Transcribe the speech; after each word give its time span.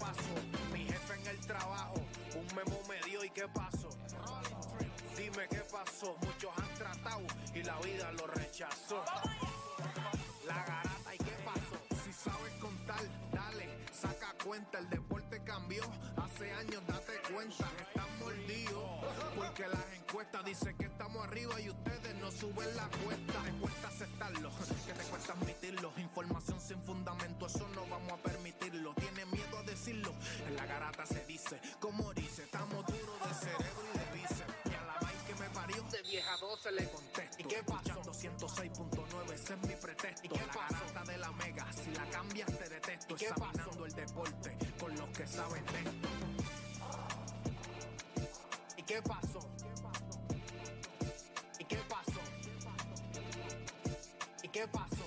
Pasó, 0.00 0.34
mi 0.72 0.84
jefe 0.84 1.14
en 1.14 1.26
el 1.26 1.40
trabajo, 1.46 1.94
un 2.34 2.56
memo 2.56 2.80
me 2.88 3.00
dio 3.08 3.24
y 3.24 3.30
qué 3.30 3.46
pasó. 3.48 3.88
Dime 5.16 5.46
qué 5.48 5.62
pasó, 5.70 6.16
muchos 6.20 6.50
han 6.58 6.74
tratado 6.74 7.22
y 7.54 7.62
la 7.62 7.78
vida 7.80 8.12
lo 8.12 8.26
rechazó. 8.26 9.04
La 10.46 10.54
garata 10.64 11.14
y 11.14 11.18
qué 11.18 11.36
pasó, 11.44 12.04
si 12.04 12.12
sabes 12.12 12.52
contar, 12.60 13.02
dale, 13.32 13.68
saca 13.92 14.34
cuenta, 14.44 14.78
el 14.78 14.90
deporte 14.90 15.42
cambió, 15.44 15.82
hace 16.16 16.52
años 16.52 16.82
date 16.86 17.12
cuenta, 17.32 17.70
están 17.80 18.18
mordidos, 18.18 18.84
porque 19.36 19.66
las 19.68 19.92
encuestas 19.94 20.44
dicen 20.44 20.76
que 20.76 20.86
estamos 20.86 21.24
arriba 21.24 21.60
y 21.60 21.70
ustedes 21.70 22.14
no 22.20 22.30
suben 22.30 22.76
la 22.76 22.88
cuesta, 23.04 23.42
te 23.44 23.52
cuesta 23.52 23.88
aceptarlo, 23.88 24.50
que 24.86 24.92
te 24.92 25.04
cuesta 25.04 25.32
admitirlo, 25.32 25.92
información 25.96 26.60
sin 26.60 26.82
fundamento, 26.82 27.46
eso 27.46 27.66
no 27.74 27.86
vamos 27.86 28.12
a 28.12 28.14
a 28.14 28.18
decirlo, 29.74 30.14
en 30.46 30.56
la 30.56 30.66
garata 30.66 31.04
se 31.04 31.24
dice, 31.26 31.60
como 31.80 32.14
dice, 32.14 32.44
estamos 32.44 32.86
duros 32.86 33.18
de 33.28 33.34
cerebro 33.34 33.82
y 33.92 33.98
de 33.98 34.04
bíceps, 34.14 34.54
y 34.66 34.74
a 34.74 34.84
la 34.84 34.94
vaina 35.00 35.24
que 35.26 35.34
me 35.34 35.50
parió, 35.50 35.82
de 35.82 36.02
vieja 36.02 36.36
12 36.36 36.72
le 36.72 36.90
contesto, 36.90 37.36
¿y 37.38 37.44
qué 37.44 37.62
pasó? 37.64 38.02
206.9, 38.02 39.32
ese 39.34 39.54
es 39.54 39.68
mi 39.68 39.74
pretexto, 39.74 40.26
¿y 40.26 40.28
qué 40.28 40.46
la 40.46 40.52
garata 40.54 41.04
de 41.12 41.18
la 41.18 41.32
mega, 41.32 41.72
si 41.72 41.90
la 41.90 42.08
cambias 42.10 42.58
te 42.58 42.68
detesto, 42.68 43.14
¿Y 43.14 43.18
qué 43.18 43.26
examinando 43.26 43.86
el 43.86 43.92
deporte 43.92 44.56
con 44.78 44.94
los 44.94 45.08
que 45.08 45.26
saben 45.26 45.66
de 45.66 45.78
esto. 45.78 46.08
¿Y 48.76 48.82
qué 48.82 49.02
pasó? 49.02 49.40
¿Y 51.58 51.64
qué 51.64 51.78
pasó? 51.88 52.20
¿Y 54.42 54.48
qué 54.48 54.68
pasó? 54.68 55.03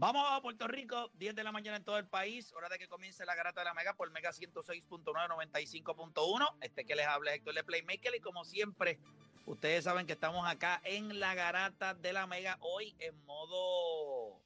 Vamos 0.00 0.24
a 0.30 0.40
Puerto 0.40 0.68
Rico, 0.68 1.10
10 1.14 1.34
de 1.34 1.42
la 1.42 1.50
mañana 1.50 1.76
en 1.76 1.82
todo 1.82 1.98
el 1.98 2.06
país, 2.06 2.52
hora 2.52 2.68
de 2.68 2.78
que 2.78 2.86
comience 2.86 3.26
la 3.26 3.34
garata 3.34 3.62
de 3.62 3.64
la 3.64 3.74
Mega 3.74 3.94
por 3.94 4.08
Mega 4.12 4.30
106.9, 4.30 5.02
95.1. 5.02 6.54
Este 6.60 6.84
que 6.84 6.94
les 6.94 7.04
habla 7.04 7.32
es 7.32 7.38
Héctor 7.38 7.54
de 7.54 7.64
Playmaker 7.64 8.14
y 8.14 8.20
como 8.20 8.44
siempre, 8.44 9.00
ustedes 9.44 9.82
saben 9.82 10.06
que 10.06 10.12
estamos 10.12 10.48
acá 10.48 10.80
en 10.84 11.18
la 11.18 11.34
garata 11.34 11.94
de 11.94 12.12
la 12.12 12.28
Mega 12.28 12.58
hoy 12.60 12.94
en 13.00 13.20
modo 13.24 14.40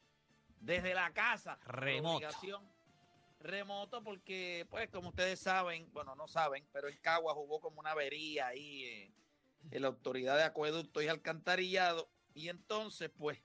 desde 0.60 0.94
la 0.94 1.12
casa. 1.12 1.58
Remoto. 1.66 2.28
Remoto 3.40 4.02
porque, 4.02 4.66
pues, 4.70 4.88
como 4.88 5.10
ustedes 5.10 5.38
saben, 5.38 5.92
bueno, 5.92 6.14
no 6.14 6.28
saben, 6.28 6.66
pero 6.72 6.88
en 6.88 6.96
Cagua 6.96 7.34
jugó 7.34 7.60
como 7.60 7.78
una 7.80 7.90
avería 7.90 8.46
ahí 8.46 8.84
eh, 8.84 9.12
en 9.70 9.82
la 9.82 9.88
autoridad 9.88 10.38
de 10.38 10.44
acueducto 10.44 11.02
y 11.02 11.08
alcantarillado 11.08 12.08
y 12.32 12.48
entonces, 12.48 13.10
pues, 13.18 13.42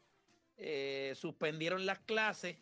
eh, 0.58 1.14
suspendieron 1.16 1.86
las 1.86 2.00
clases 2.00 2.58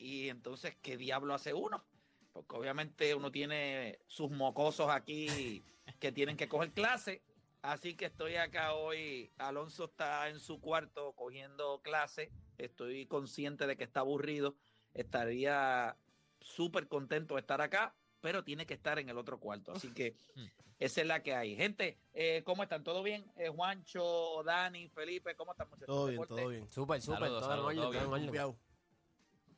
y 0.00 0.30
entonces, 0.30 0.76
¿qué 0.80 0.96
diablo 0.96 1.34
hace 1.34 1.52
uno? 1.52 1.84
Porque 2.32 2.56
obviamente 2.56 3.14
uno 3.14 3.30
tiene 3.30 3.98
sus 4.06 4.30
mocosos 4.30 4.88
aquí 4.88 5.62
que 5.98 6.10
tienen 6.10 6.38
que 6.38 6.48
coger 6.48 6.72
clase. 6.72 7.22
Así 7.60 7.94
que 7.94 8.06
estoy 8.06 8.36
acá 8.36 8.72
hoy. 8.72 9.30
Alonso 9.36 9.84
está 9.84 10.28
en 10.30 10.40
su 10.40 10.60
cuarto 10.60 11.12
cogiendo 11.12 11.82
clase. 11.82 12.32
Estoy 12.56 13.04
consciente 13.06 13.66
de 13.66 13.76
que 13.76 13.84
está 13.84 14.00
aburrido. 14.00 14.56
Estaría 14.94 15.96
súper 16.40 16.88
contento 16.88 17.34
de 17.34 17.42
estar 17.42 17.60
acá, 17.60 17.94
pero 18.22 18.42
tiene 18.42 18.64
que 18.64 18.74
estar 18.74 18.98
en 18.98 19.10
el 19.10 19.18
otro 19.18 19.38
cuarto. 19.38 19.72
Así 19.72 19.92
que 19.92 20.14
esa 20.80 21.02
es 21.02 21.06
la 21.06 21.22
que 21.22 21.34
hay. 21.34 21.54
Gente, 21.56 21.98
eh, 22.14 22.42
¿cómo 22.44 22.62
están? 22.62 22.82
¿Todo 22.82 23.02
bien? 23.02 23.30
Eh, 23.36 23.50
Juancho, 23.50 24.42
Dani, 24.42 24.88
Felipe, 24.88 25.36
¿cómo 25.36 25.52
están 25.52 25.68
muchachos? 25.68 25.86
Todo 25.86 26.06
bien, 26.06 26.26
todo 26.26 26.48
bien. 26.48 26.70
Súper, 26.72 27.02
súper, 27.02 27.28
todo 27.28 27.40
todo 27.40 27.56
todo 27.74 28.20
bien. 28.20 28.56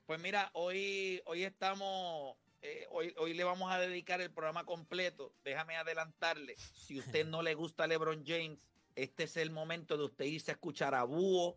Pues 0.04 0.20
mira, 0.20 0.50
hoy, 0.54 1.22
hoy 1.26 1.44
estamos, 1.44 2.36
eh, 2.60 2.86
hoy, 2.90 3.14
hoy 3.18 3.34
le 3.34 3.44
vamos 3.44 3.70
a 3.70 3.78
dedicar 3.78 4.20
el 4.20 4.32
programa 4.32 4.64
completo. 4.64 5.32
Déjame 5.44 5.76
adelantarle. 5.76 6.56
Si 6.74 6.98
usted 6.98 7.24
no 7.24 7.40
le 7.40 7.54
gusta 7.54 7.86
LeBron 7.86 8.24
James, 8.26 8.58
este 8.96 9.22
es 9.22 9.36
el 9.36 9.52
momento 9.52 9.96
de 9.96 10.04
usted 10.04 10.24
irse 10.24 10.50
a 10.50 10.54
escuchar 10.54 10.92
a 10.92 11.04
Búho, 11.04 11.56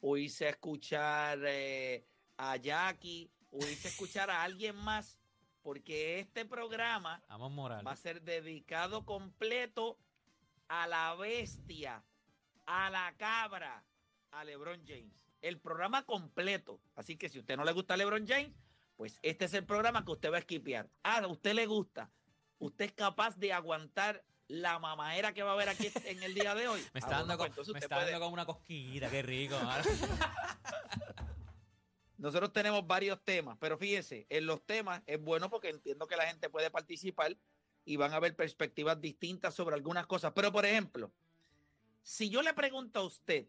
o 0.00 0.16
irse 0.16 0.46
a 0.46 0.50
escuchar 0.50 1.40
eh, 1.44 2.06
a 2.36 2.56
Jackie, 2.56 3.32
o 3.50 3.58
irse 3.58 3.88
a 3.88 3.90
escuchar 3.90 4.30
a 4.30 4.44
alguien 4.44 4.76
más, 4.76 5.18
porque 5.62 6.18
este 6.20 6.44
programa 6.44 7.22
va 7.30 7.92
a 7.92 7.96
ser 7.96 8.22
dedicado 8.22 9.04
completo 9.04 9.98
a 10.68 10.86
la 10.86 11.14
bestia, 11.14 12.02
a 12.66 12.90
la 12.90 13.14
cabra, 13.16 13.84
a 14.30 14.44
LeBron 14.44 14.82
James. 14.86 15.12
El 15.40 15.58
programa 15.58 16.04
completo. 16.04 16.80
Así 16.94 17.16
que 17.16 17.28
si 17.28 17.38
a 17.38 17.40
usted 17.40 17.56
no 17.56 17.64
le 17.64 17.72
gusta 17.72 17.96
LeBron 17.96 18.26
James, 18.26 18.52
pues 18.96 19.18
este 19.22 19.44
es 19.46 19.54
el 19.54 19.64
programa 19.64 20.04
que 20.04 20.12
usted 20.12 20.30
va 20.30 20.36
a 20.36 20.40
esquipear. 20.40 20.88
Ah, 21.02 21.18
a 21.18 21.26
usted 21.26 21.54
le 21.54 21.66
gusta. 21.66 22.10
Usted 22.58 22.84
es 22.86 22.92
capaz 22.92 23.36
de 23.36 23.52
aguantar 23.52 24.24
la 24.48 24.78
mamadera 24.78 25.32
que 25.32 25.42
va 25.42 25.50
a 25.50 25.54
haber 25.54 25.68
aquí 25.68 25.90
en 26.04 26.22
el 26.22 26.34
día 26.34 26.54
de 26.54 26.68
hoy. 26.68 26.80
Me 26.80 26.86
Ah, 26.86 26.98
está, 26.98 27.06
bueno, 27.22 27.26
dando, 27.26 27.38
pues 27.54 27.66
con- 27.66 27.72
me 27.72 27.78
está 27.80 27.96
puede- 27.96 28.10
dando 28.10 28.24
como 28.24 28.34
una 28.34 28.46
cosquillita, 28.46 29.10
qué 29.10 29.22
rico. 29.22 29.56
Nosotros 32.22 32.52
tenemos 32.52 32.86
varios 32.86 33.20
temas, 33.24 33.58
pero 33.58 33.76
fíjese, 33.76 34.28
en 34.30 34.46
los 34.46 34.64
temas 34.64 35.02
es 35.06 35.20
bueno 35.20 35.50
porque 35.50 35.70
entiendo 35.70 36.06
que 36.06 36.14
la 36.14 36.28
gente 36.28 36.48
puede 36.48 36.70
participar 36.70 37.36
y 37.84 37.96
van 37.96 38.12
a 38.12 38.20
ver 38.20 38.36
perspectivas 38.36 39.00
distintas 39.00 39.56
sobre 39.56 39.74
algunas 39.74 40.06
cosas. 40.06 40.32
Pero, 40.32 40.52
por 40.52 40.64
ejemplo, 40.64 41.12
si 42.04 42.30
yo 42.30 42.42
le 42.42 42.54
pregunto 42.54 43.00
a 43.00 43.02
usted, 43.02 43.48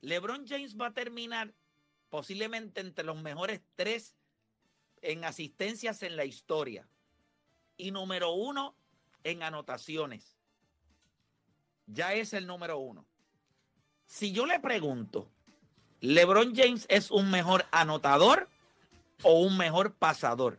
LeBron 0.00 0.46
James 0.48 0.74
va 0.74 0.86
a 0.86 0.94
terminar 0.94 1.52
posiblemente 2.08 2.80
entre 2.80 3.04
los 3.04 3.20
mejores 3.20 3.60
tres 3.74 4.16
en 5.02 5.26
asistencias 5.26 6.02
en 6.02 6.16
la 6.16 6.24
historia 6.24 6.88
y 7.76 7.90
número 7.90 8.32
uno 8.32 8.74
en 9.22 9.42
anotaciones. 9.42 10.38
Ya 11.84 12.14
es 12.14 12.32
el 12.32 12.46
número 12.46 12.78
uno. 12.78 13.06
Si 14.06 14.32
yo 14.32 14.46
le 14.46 14.60
pregunto, 14.60 15.30
¿LeBron 16.02 16.54
James 16.54 16.84
es 16.88 17.12
un 17.12 17.30
mejor 17.30 17.64
anotador 17.70 18.48
o 19.22 19.40
un 19.40 19.56
mejor 19.56 19.94
pasador? 19.94 20.58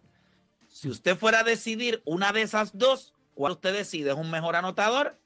Si 0.69 0.89
usted 0.89 1.17
fuera 1.17 1.41
a 1.41 1.43
decidir 1.43 2.01
una 2.05 2.31
de 2.31 2.41
esas 2.41 2.77
dos, 2.77 3.13
¿cuál 3.35 3.51
usted 3.51 3.73
decide? 3.73 4.11
¿Es 4.11 4.17
un 4.17 4.31
mejor 4.31 4.55
anotador 4.55 5.19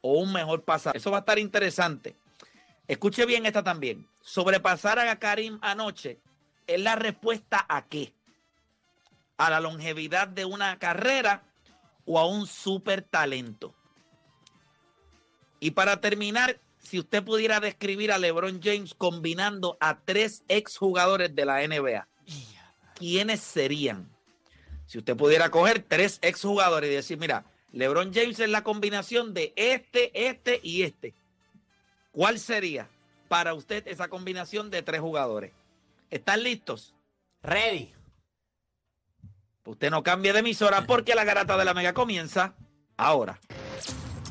o 0.00 0.12
un 0.20 0.32
mejor 0.32 0.62
pasador? 0.62 0.96
Eso 0.96 1.10
va 1.10 1.18
a 1.18 1.20
estar 1.20 1.40
interesante. 1.40 2.14
Escuche 2.86 3.26
bien 3.26 3.46
esta 3.46 3.64
también. 3.64 4.08
Sobrepasar 4.22 5.00
a 5.00 5.18
Karim 5.18 5.58
anoche 5.60 6.20
es 6.68 6.80
la 6.80 6.94
respuesta 6.94 7.66
a 7.68 7.84
qué? 7.86 8.14
¿A 9.36 9.50
la 9.50 9.58
longevidad 9.58 10.28
de 10.28 10.44
una 10.44 10.78
carrera 10.78 11.42
o 12.06 12.20
a 12.20 12.26
un 12.26 12.46
super 12.46 13.02
talento? 13.02 13.74
Y 15.58 15.72
para 15.72 16.00
terminar, 16.00 16.60
si 16.84 16.98
usted 16.98 17.24
pudiera 17.24 17.60
describir 17.60 18.12
a 18.12 18.18
LeBron 18.18 18.60
James 18.62 18.94
combinando 18.94 19.76
a 19.80 20.00
tres 20.00 20.44
exjugadores 20.48 21.34
de 21.34 21.44
la 21.46 21.66
NBA, 21.66 22.06
¿quiénes 22.94 23.40
serían? 23.40 24.10
Si 24.86 24.98
usted 24.98 25.16
pudiera 25.16 25.50
coger 25.50 25.82
tres 25.88 26.18
exjugadores 26.20 26.90
y 26.90 26.94
decir, 26.94 27.18
mira, 27.18 27.46
LeBron 27.72 28.12
James 28.12 28.38
es 28.38 28.50
la 28.50 28.62
combinación 28.62 29.32
de 29.32 29.54
este, 29.56 30.28
este 30.28 30.60
y 30.62 30.82
este. 30.82 31.14
¿Cuál 32.12 32.38
sería 32.38 32.88
para 33.28 33.54
usted 33.54 33.88
esa 33.88 34.08
combinación 34.08 34.70
de 34.70 34.82
tres 34.82 35.00
jugadores? 35.00 35.52
¿Están 36.10 36.42
listos? 36.42 36.94
Ready. 37.42 37.92
Usted 39.64 39.90
no 39.90 40.02
cambie 40.02 40.34
de 40.34 40.40
emisora 40.40 40.86
porque 40.86 41.14
la 41.14 41.24
garata 41.24 41.56
de 41.56 41.64
la 41.64 41.72
mega 41.72 41.94
comienza 41.94 42.54
ahora. 42.98 43.40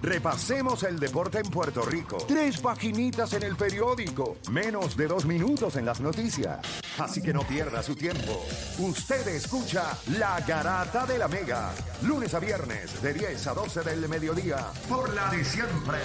Repasemos 0.04 0.84
el 0.84 1.00
deporte 1.00 1.40
en 1.40 1.50
Puerto 1.50 1.82
Rico. 1.82 2.18
Tres 2.28 2.60
paginitas 2.60 3.32
en 3.32 3.44
el 3.44 3.56
periódico. 3.56 4.36
Menos 4.52 4.98
de 4.98 5.08
dos 5.08 5.26
minutos 5.26 5.78
en 5.78 5.86
las 5.86 6.02
noticias. 6.02 6.83
Así 7.00 7.22
que 7.22 7.34
no 7.34 7.42
pierda 7.42 7.82
su 7.82 7.96
tiempo. 7.96 8.46
Usted 8.78 9.28
escucha 9.30 9.98
La 10.18 10.40
Garata 10.42 11.06
de 11.06 11.18
la 11.18 11.28
Mega. 11.28 11.72
Lunes 12.04 12.34
a 12.34 12.40
viernes 12.40 13.02
de 13.02 13.14
10 13.14 13.48
a 13.48 13.54
12 13.54 13.82
del 13.82 14.08
mediodía. 14.08 14.58
Por 14.88 15.14
la 15.14 15.30
de 15.30 15.44
siempre. 15.44 15.98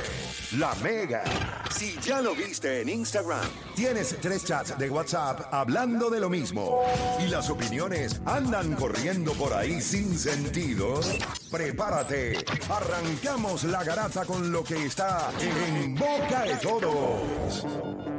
La 0.56 0.74
Mega. 0.76 1.22
Si 1.70 1.98
ya 2.00 2.22
lo 2.22 2.34
viste 2.34 2.80
en 2.80 2.88
Instagram, 2.88 3.46
tienes 3.74 4.16
tres 4.20 4.44
chats 4.44 4.78
de 4.78 4.88
WhatsApp 4.88 5.52
hablando 5.52 6.08
de 6.08 6.20
lo 6.20 6.30
mismo. 6.30 6.82
Y 7.20 7.28
las 7.28 7.50
opiniones 7.50 8.20
andan 8.24 8.74
corriendo 8.74 9.32
por 9.34 9.52
ahí 9.52 9.80
sin 9.80 10.18
sentido. 10.18 11.00
Prepárate. 11.50 12.44
Arrancamos 12.70 13.64
la 13.64 13.84
garata 13.84 14.24
con 14.24 14.50
lo 14.50 14.64
que 14.64 14.86
está 14.86 15.30
en 15.40 15.94
boca 15.94 16.44
de 16.44 16.56
todos. 16.56 18.17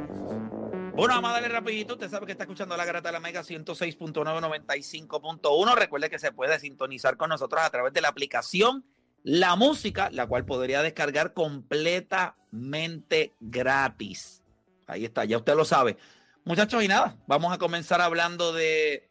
Bueno, 1.00 1.14
vamos 1.14 1.30
a 1.30 1.32
darle 1.32 1.48
rapidito. 1.48 1.94
Usted 1.94 2.10
sabe 2.10 2.26
que 2.26 2.32
está 2.32 2.44
escuchando 2.44 2.76
la 2.76 2.84
Garata 2.84 3.08
de 3.08 3.14
la 3.14 3.20
Mega 3.20 3.40
106.995.1. 3.40 5.74
Recuerde 5.74 6.10
que 6.10 6.18
se 6.18 6.30
puede 6.30 6.60
sintonizar 6.60 7.16
con 7.16 7.30
nosotros 7.30 7.62
a 7.62 7.70
través 7.70 7.94
de 7.94 8.02
la 8.02 8.08
aplicación 8.08 8.84
La 9.22 9.56
Música, 9.56 10.10
la 10.12 10.26
cual 10.26 10.44
podría 10.44 10.82
descargar 10.82 11.32
completamente 11.32 13.32
gratis. 13.40 14.42
Ahí 14.86 15.06
está, 15.06 15.24
ya 15.24 15.38
usted 15.38 15.54
lo 15.54 15.64
sabe. 15.64 15.96
Muchachos, 16.44 16.84
y 16.84 16.88
nada, 16.88 17.16
vamos 17.26 17.50
a 17.50 17.56
comenzar 17.56 18.02
hablando 18.02 18.52
de, 18.52 19.08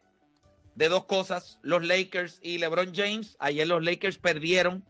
de 0.76 0.88
dos 0.88 1.06
cosas. 1.06 1.58
Los 1.60 1.84
Lakers 1.84 2.38
y 2.40 2.58
LeBron 2.58 2.94
James. 2.94 3.36
Ayer 3.40 3.66
los 3.66 3.82
Lakers 3.82 4.18
perdieron 4.18 4.84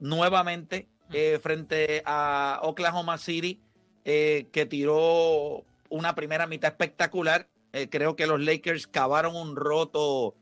nuevamente 0.00 0.88
eh, 1.12 1.38
frente 1.38 2.02
a 2.06 2.60
Oklahoma 2.62 3.18
City, 3.18 3.60
eh, 4.06 4.48
que 4.52 4.64
tiró 4.64 5.66
una 5.88 6.14
primera 6.14 6.46
mitad 6.46 6.70
espectacular. 6.70 7.48
Eh, 7.72 7.88
creo 7.90 8.16
que 8.16 8.26
los 8.26 8.40
Lakers 8.40 8.86
cavaron 8.86 9.36
un 9.36 9.56
roto 9.56 10.34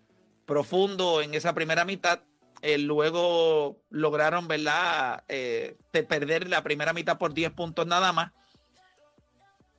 profundo 0.46 1.22
en 1.22 1.34
esa 1.34 1.54
primera 1.54 1.84
mitad. 1.84 2.20
luego 2.78 3.78
lograron, 3.90 4.48
¿verdad?, 4.48 5.24
de 5.26 6.02
perder 6.08 6.48
la 6.48 6.62
primera 6.62 6.92
mitad 6.92 7.18
por 7.18 7.34
10 7.34 7.52
puntos 7.52 7.86
nada 7.86 8.12
más. 8.12 8.32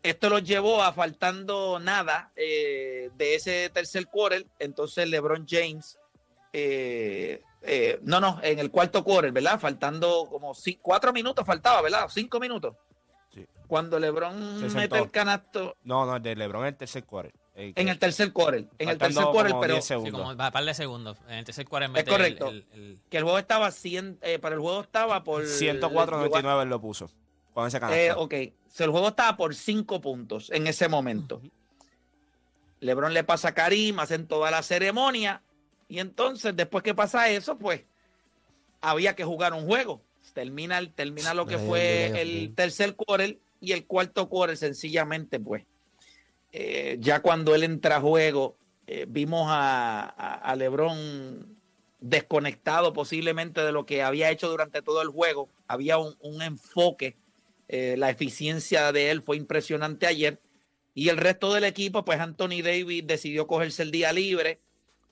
Esto 0.04 0.30
los 0.30 0.44
llevó 0.44 0.84
a 0.84 0.94
faltando 0.94 1.80
nada 1.80 2.32
de 2.36 3.12
ese 3.18 3.70
tercer 3.72 4.06
quarter. 4.08 4.46
Entonces 4.60 5.10
LeBron 5.10 5.48
James 5.48 5.98
eh, 7.68 8.00
no, 8.04 8.20
no, 8.20 8.40
en 8.44 8.60
el 8.60 8.70
cuarto 8.70 9.04
quarter, 9.04 9.32
¿verdad? 9.32 9.60
Faltando 9.60 10.28
como 10.30 10.54
cuatro 10.82 11.12
minutos 11.12 11.46
faltaba, 11.46 11.82
¿verdad? 11.82 12.06
Cinco 12.10 12.40
minutos. 12.40 12.76
Sí. 13.36 13.46
Cuando 13.68 14.00
LeBron 14.00 14.74
mete 14.74 14.98
el 14.98 15.12
canasto. 15.12 15.78
No, 15.84 16.08
no, 16.08 16.20
de 16.20 16.36
LeBron 16.36 16.64
en 16.64 16.70
el 16.70 16.78
tercer 16.78 17.04
quarter. 17.04 17.34
en 17.54 17.88
el 17.88 18.00
tercer 18.00 18.34
quarter. 18.34 18.66
En 18.80 18.90
el 18.90 18.98
tercer 18.98 19.26
quarter, 19.26 19.56
pero. 19.62 19.82
Sí, 19.82 19.94
como 20.12 20.30
un 20.30 20.38
par 20.38 20.66
de 20.66 20.74
segundos. 20.74 21.18
En 21.28 21.36
el 21.36 21.46
tercer 21.46 21.68
quarter 21.68 21.90
mete 21.90 22.10
Es 22.10 22.18
correcto. 22.18 22.52
Que 23.10 23.18
el 23.18 23.24
juego 23.24 23.38
estaba 23.38 23.70
100, 23.70 24.20
eh, 24.22 24.40
para 24.40 24.56
el 24.56 24.62
juego 24.62 24.82
estaba 24.82 25.24
por. 25.24 25.44
104.99 25.44 26.64
él 26.64 26.70
lo 26.70 26.82
puso. 26.82 27.12
Con 27.54 27.68
ese 27.68 27.80
canasto. 27.80 28.02
Eh, 28.02 28.12
ok. 28.12 28.34
el 28.34 28.90
juego 28.90 29.10
estaba 29.10 29.38
por 29.38 29.54
cinco 29.54 30.02
puntos 30.02 30.50
en 30.50 30.66
ese 30.66 30.88
momento. 30.88 31.42
LeBron 32.80 33.14
le 33.14 33.24
pasa 33.24 33.50
a 33.50 33.54
Karim, 33.54 34.00
hacen 34.00 34.28
toda 34.28 34.52
la 34.52 34.64
ceremonia 34.64 35.42
y 35.88 36.00
entonces, 36.00 36.56
después 36.56 36.84
que 36.84 36.96
pasa 36.96 37.30
eso, 37.30 37.58
pues 37.58 37.84
había 38.82 39.16
que 39.16 39.24
jugar 39.24 39.54
un 39.54 39.66
juego. 39.66 40.02
Termina, 40.34 40.82
termina 40.92 41.34
lo 41.34 41.46
que 41.46 41.58
fue 41.58 42.22
el 42.22 42.54
tercer 42.56 42.96
quarter 42.96 43.38
y 43.62 43.72
el 43.72 43.86
cuarto 43.86 44.30
quarter, 44.30 44.58
sencillamente, 44.58 45.40
pues. 45.40 45.64
Eh, 46.58 46.98
ya 47.02 47.22
cuando 47.22 47.54
él 47.54 47.64
entra 47.64 47.98
a 47.98 48.02
juego, 48.02 48.56
eh, 48.88 49.06
vimos 49.10 49.48
a, 49.50 50.56
LeBron 50.58 51.58
desconectado 52.00 52.94
posiblemente 52.94 53.62
de 53.62 53.74
lo 53.74 53.86
que 53.86 54.04
había 54.04 54.30
hecho 54.30 54.50
durante 54.50 54.82
todo 54.82 55.02
el 55.02 55.10
juego. 55.10 55.50
Había 55.68 55.98
un, 55.98 56.42
enfoque, 56.42 57.18
eh, 57.68 57.96
la 57.98 58.10
eficiencia 58.10 58.94
de 58.94 59.12
él 59.12 59.22
fue 59.22 59.36
impresionante 59.36 60.08
ayer. 60.08 60.40
Y 60.94 61.10
el 61.10 61.18
resto 61.18 61.54
del 61.54 61.66
equipo, 61.66 62.06
pues 62.06 62.22
Anthony 62.22 62.62
Davis 62.64 63.06
decidió 63.06 63.48
cogerse 63.48 63.84
el 63.84 63.92
día 63.92 64.14
libre 64.14 64.60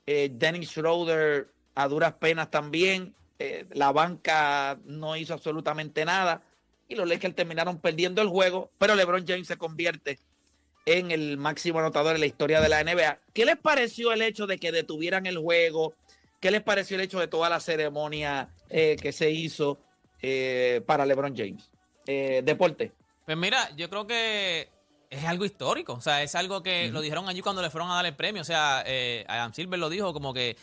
Dennis 0.06 0.70
Schroeder 0.70 1.50
a 1.76 1.88
duras 1.88 2.14
penas 2.14 2.50
también. 2.52 3.14
Eh, 3.40 3.66
la 3.72 3.92
banca 3.92 4.80
no 4.86 5.16
hizo 5.16 5.34
absolutamente 5.34 6.06
nada. 6.06 6.42
Y 6.88 6.96
los 6.96 7.08
Lakers 7.08 7.36
terminaron 7.36 7.80
perdiendo 7.80 8.22
el 8.22 8.28
juego. 8.28 8.72
Pero 8.78 8.96
LeBron 8.96 9.26
James 9.26 9.48
se 9.48 9.58
convierte 9.58 10.20
en 10.86 11.12
el 11.12 11.38
máximo 11.38 11.80
anotador 11.80 12.16
en 12.16 12.22
la 12.22 12.28
historia 12.28 12.62
de 12.62 12.70
la 12.70 12.84
NBA. 12.84 13.20
¿Qué 13.34 13.46
les 13.46 13.58
pareció 13.58 14.12
el 14.12 14.22
hecho 14.22 14.48
de 14.48 14.58
que 14.58 14.72
detuvieran 14.72 15.26
el 15.26 15.38
juego? 15.38 15.94
¿Qué 16.40 16.52
les 16.52 16.62
pareció 16.62 16.96
el 16.96 17.02
hecho 17.02 17.20
de 17.20 17.28
toda 17.28 17.50
la 17.50 17.60
ceremonia 17.60 18.50
eh, 18.70 18.98
que 19.02 19.12
se 19.12 19.32
hizo 19.32 19.80
para 20.86 21.06
LeBron 21.06 21.36
James? 21.36 21.70
deporte. 22.06 22.92
Pues 23.26 23.38
mira, 23.38 23.74
yo 23.76 23.90
creo 23.90 24.06
que 24.06 24.70
es 25.14 25.24
algo 25.26 25.46
histórico. 25.46 25.94
O 25.94 26.02
sea, 26.02 26.24
es 26.24 26.36
algo 26.36 26.64
que 26.64 26.90
lo 26.92 27.02
dijeron 27.02 27.30
allí 27.30 27.42
cuando 27.42 27.62
le 27.62 27.70
fueron 27.70 27.90
a 27.92 27.96
dar 27.96 28.06
el 28.06 28.16
premio. 28.16 28.42
O 28.42 28.46
sea, 28.46 28.84
eh, 28.86 29.24
Adam 29.28 29.54
Silver 29.54 29.80
lo 29.80 29.90
dijo 29.90 30.14
como 30.14 30.34
que 30.34 30.58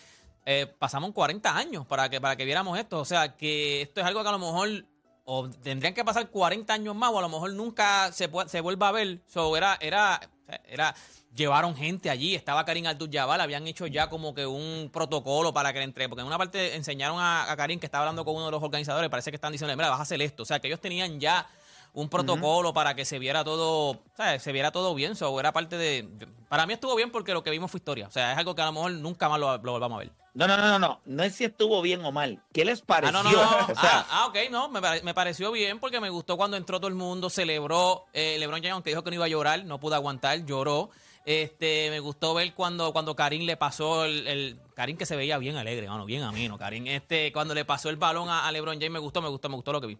eh, 0.46 0.66
pasamos 0.78 1.12
40 1.12 1.56
años 1.56 1.86
para 1.86 2.08
que, 2.08 2.20
para 2.20 2.36
que 2.36 2.44
viéramos 2.44 2.78
esto. 2.78 3.00
O 3.00 3.04
sea, 3.04 3.36
que 3.36 3.82
esto 3.82 4.00
es 4.00 4.06
algo 4.06 4.22
que 4.22 4.28
a 4.28 4.32
lo 4.32 4.38
mejor 4.38 4.84
o 5.24 5.48
tendrían 5.48 5.94
que 5.94 6.04
pasar 6.04 6.28
40 6.28 6.72
años 6.72 6.94
más 6.96 7.10
o 7.10 7.18
a 7.18 7.22
lo 7.22 7.28
mejor 7.28 7.52
nunca 7.52 8.10
se, 8.12 8.28
se 8.46 8.60
vuelva 8.60 8.88
a 8.88 8.92
ver. 8.92 9.20
So, 9.26 9.56
era, 9.56 9.78
era, 9.80 10.20
era, 10.68 10.94
llevaron 11.34 11.76
gente 11.76 12.10
allí, 12.10 12.34
estaba 12.34 12.64
Karim 12.64 12.86
Abdul-Jabbar, 12.86 13.40
habían 13.40 13.66
hecho 13.66 13.86
ya 13.86 14.08
como 14.08 14.34
que 14.34 14.46
un 14.46 14.90
protocolo 14.92 15.52
para 15.52 15.72
que 15.72 15.78
le 15.78 15.84
entre, 15.84 16.08
porque 16.08 16.22
en 16.22 16.26
una 16.26 16.38
parte 16.38 16.74
enseñaron 16.74 17.18
a, 17.20 17.54
Karim 17.56 17.78
que 17.78 17.86
estaba 17.86 18.02
hablando 18.02 18.24
con 18.24 18.34
uno 18.34 18.46
de 18.46 18.50
los 18.50 18.62
organizadores, 18.62 19.08
parece 19.08 19.30
que 19.30 19.36
están 19.36 19.52
diciendo, 19.52 19.76
mira, 19.76 19.90
vas 19.90 20.00
a 20.00 20.02
hacer 20.02 20.20
esto. 20.20 20.42
O 20.42 20.46
sea, 20.46 20.58
que 20.58 20.66
ellos 20.66 20.80
tenían 20.80 21.20
ya 21.20 21.46
un 21.92 22.08
protocolo 22.08 22.72
para 22.72 22.94
que 22.94 23.04
se 23.04 23.18
viera 23.18 23.44
todo, 23.44 24.00
¿sabes? 24.16 24.42
Se 24.42 24.52
viera 24.52 24.70
todo 24.70 24.94
bien. 24.94 25.16
So, 25.16 25.38
era 25.40 25.52
parte 25.52 25.76
de. 25.76 26.08
Para 26.48 26.66
mí 26.66 26.74
estuvo 26.74 26.94
bien 26.94 27.10
porque 27.10 27.32
lo 27.32 27.42
que 27.42 27.50
vimos 27.50 27.70
fue 27.70 27.78
historia. 27.78 28.06
O 28.06 28.10
sea, 28.10 28.32
es 28.32 28.38
algo 28.38 28.54
que 28.54 28.62
a 28.62 28.66
lo 28.66 28.72
mejor 28.72 28.92
nunca 28.92 29.28
más 29.28 29.40
lo, 29.40 29.58
volvamos 29.58 29.96
a 29.96 29.98
ver. 30.00 30.12
No, 30.32 30.46
no, 30.46 30.56
no, 30.56 30.68
no, 30.68 30.78
no. 30.78 31.00
No 31.04 31.22
es 31.22 31.34
si 31.34 31.44
estuvo 31.44 31.82
bien 31.82 32.04
o 32.04 32.12
mal. 32.12 32.42
¿Qué 32.52 32.64
les 32.64 32.82
pareció? 32.82 33.18
Ah, 33.18 33.22
no, 33.22 33.30
no, 33.30 33.38
ah, 33.76 34.06
ah, 34.10 34.26
ok, 34.28 34.36
no. 34.50 34.68
Me, 34.68 35.14
pareció 35.14 35.50
bien 35.50 35.80
porque 35.80 36.00
me 36.00 36.08
gustó 36.10 36.36
cuando 36.36 36.56
entró 36.56 36.78
todo 36.78 36.88
el 36.88 36.94
mundo, 36.94 37.30
celebró. 37.30 38.06
Eh, 38.12 38.36
LeBron 38.38 38.60
James, 38.60 38.72
aunque 38.72 38.90
dijo 38.90 39.02
que 39.02 39.10
no 39.10 39.16
iba 39.16 39.24
a 39.24 39.28
llorar, 39.28 39.64
no 39.64 39.80
pudo 39.80 39.96
aguantar, 39.96 40.44
lloró. 40.44 40.90
Este, 41.26 41.90
me 41.90 42.00
gustó 42.00 42.32
ver 42.34 42.54
cuando, 42.54 42.92
cuando 42.92 43.14
Karim 43.14 43.42
le 43.42 43.56
pasó 43.56 44.04
el, 44.04 44.26
el 44.26 44.58
Karim 44.74 44.96
que 44.96 45.04
se 45.04 45.16
veía 45.16 45.36
bien 45.38 45.56
alegre, 45.56 45.88
mano, 45.88 46.06
bien 46.06 46.22
ameno, 46.22 46.56
Karim. 46.58 46.86
Este, 46.86 47.32
cuando 47.32 47.54
le 47.54 47.64
pasó 47.64 47.90
el 47.90 47.96
balón 47.96 48.28
a, 48.28 48.46
a 48.46 48.52
LeBron 48.52 48.76
James 48.76 48.92
me 48.92 48.98
gustó, 48.98 49.20
me 49.20 49.28
gustó, 49.28 49.48
me 49.48 49.56
gustó 49.56 49.72
lo 49.72 49.80
que 49.80 49.88
vi. 49.88 49.98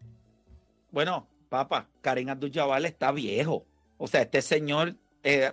Bueno, 0.91 1.27
papá, 1.49 1.87
Karim 2.01 2.31
Abdul-Jabbar 2.31 2.85
está 2.87 3.13
viejo. 3.13 3.65
O 3.99 4.07
sea, 4.07 4.23
este 4.23 4.41
señor, 4.41 4.95
eh, 5.23 5.53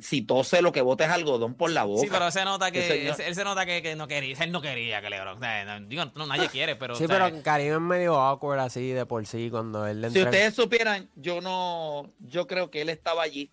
si 0.00 0.22
tose 0.22 0.62
lo 0.62 0.72
que 0.72 0.80
bote 0.82 1.04
es 1.04 1.10
algodón 1.10 1.54
por 1.54 1.70
la 1.70 1.84
boca. 1.84 2.02
Sí, 2.02 2.08
pero 2.10 2.30
se 2.30 2.44
nota 2.44 2.70
que, 2.70 3.08
él 3.08 3.34
se 3.34 3.44
nota 3.44 3.64
que, 3.66 3.94
no 3.96 4.08
quería, 4.08 4.36
él 4.40 4.52
no 4.52 4.60
quería 4.60 5.00
que 5.00 5.10
LeBron, 5.10 5.88
digo, 5.88 6.04
no, 6.14 6.26
nadie 6.26 6.48
quiere, 6.48 6.76
pero... 6.76 6.94
Sí, 6.94 7.04
pero 7.06 7.30
Karim 7.42 7.74
es 7.74 7.80
medio 7.80 8.16
awkward 8.16 8.60
así 8.60 8.90
de 8.90 9.06
por 9.06 9.26
sí 9.26 9.48
cuando 9.50 9.86
él 9.86 10.00
le 10.00 10.10
Si 10.10 10.22
ustedes 10.22 10.54
supieran, 10.54 11.08
yo 11.16 11.40
no, 11.40 12.10
yo 12.20 12.46
creo 12.46 12.70
que 12.70 12.82
él 12.82 12.88
estaba 12.88 13.22
allí 13.22 13.50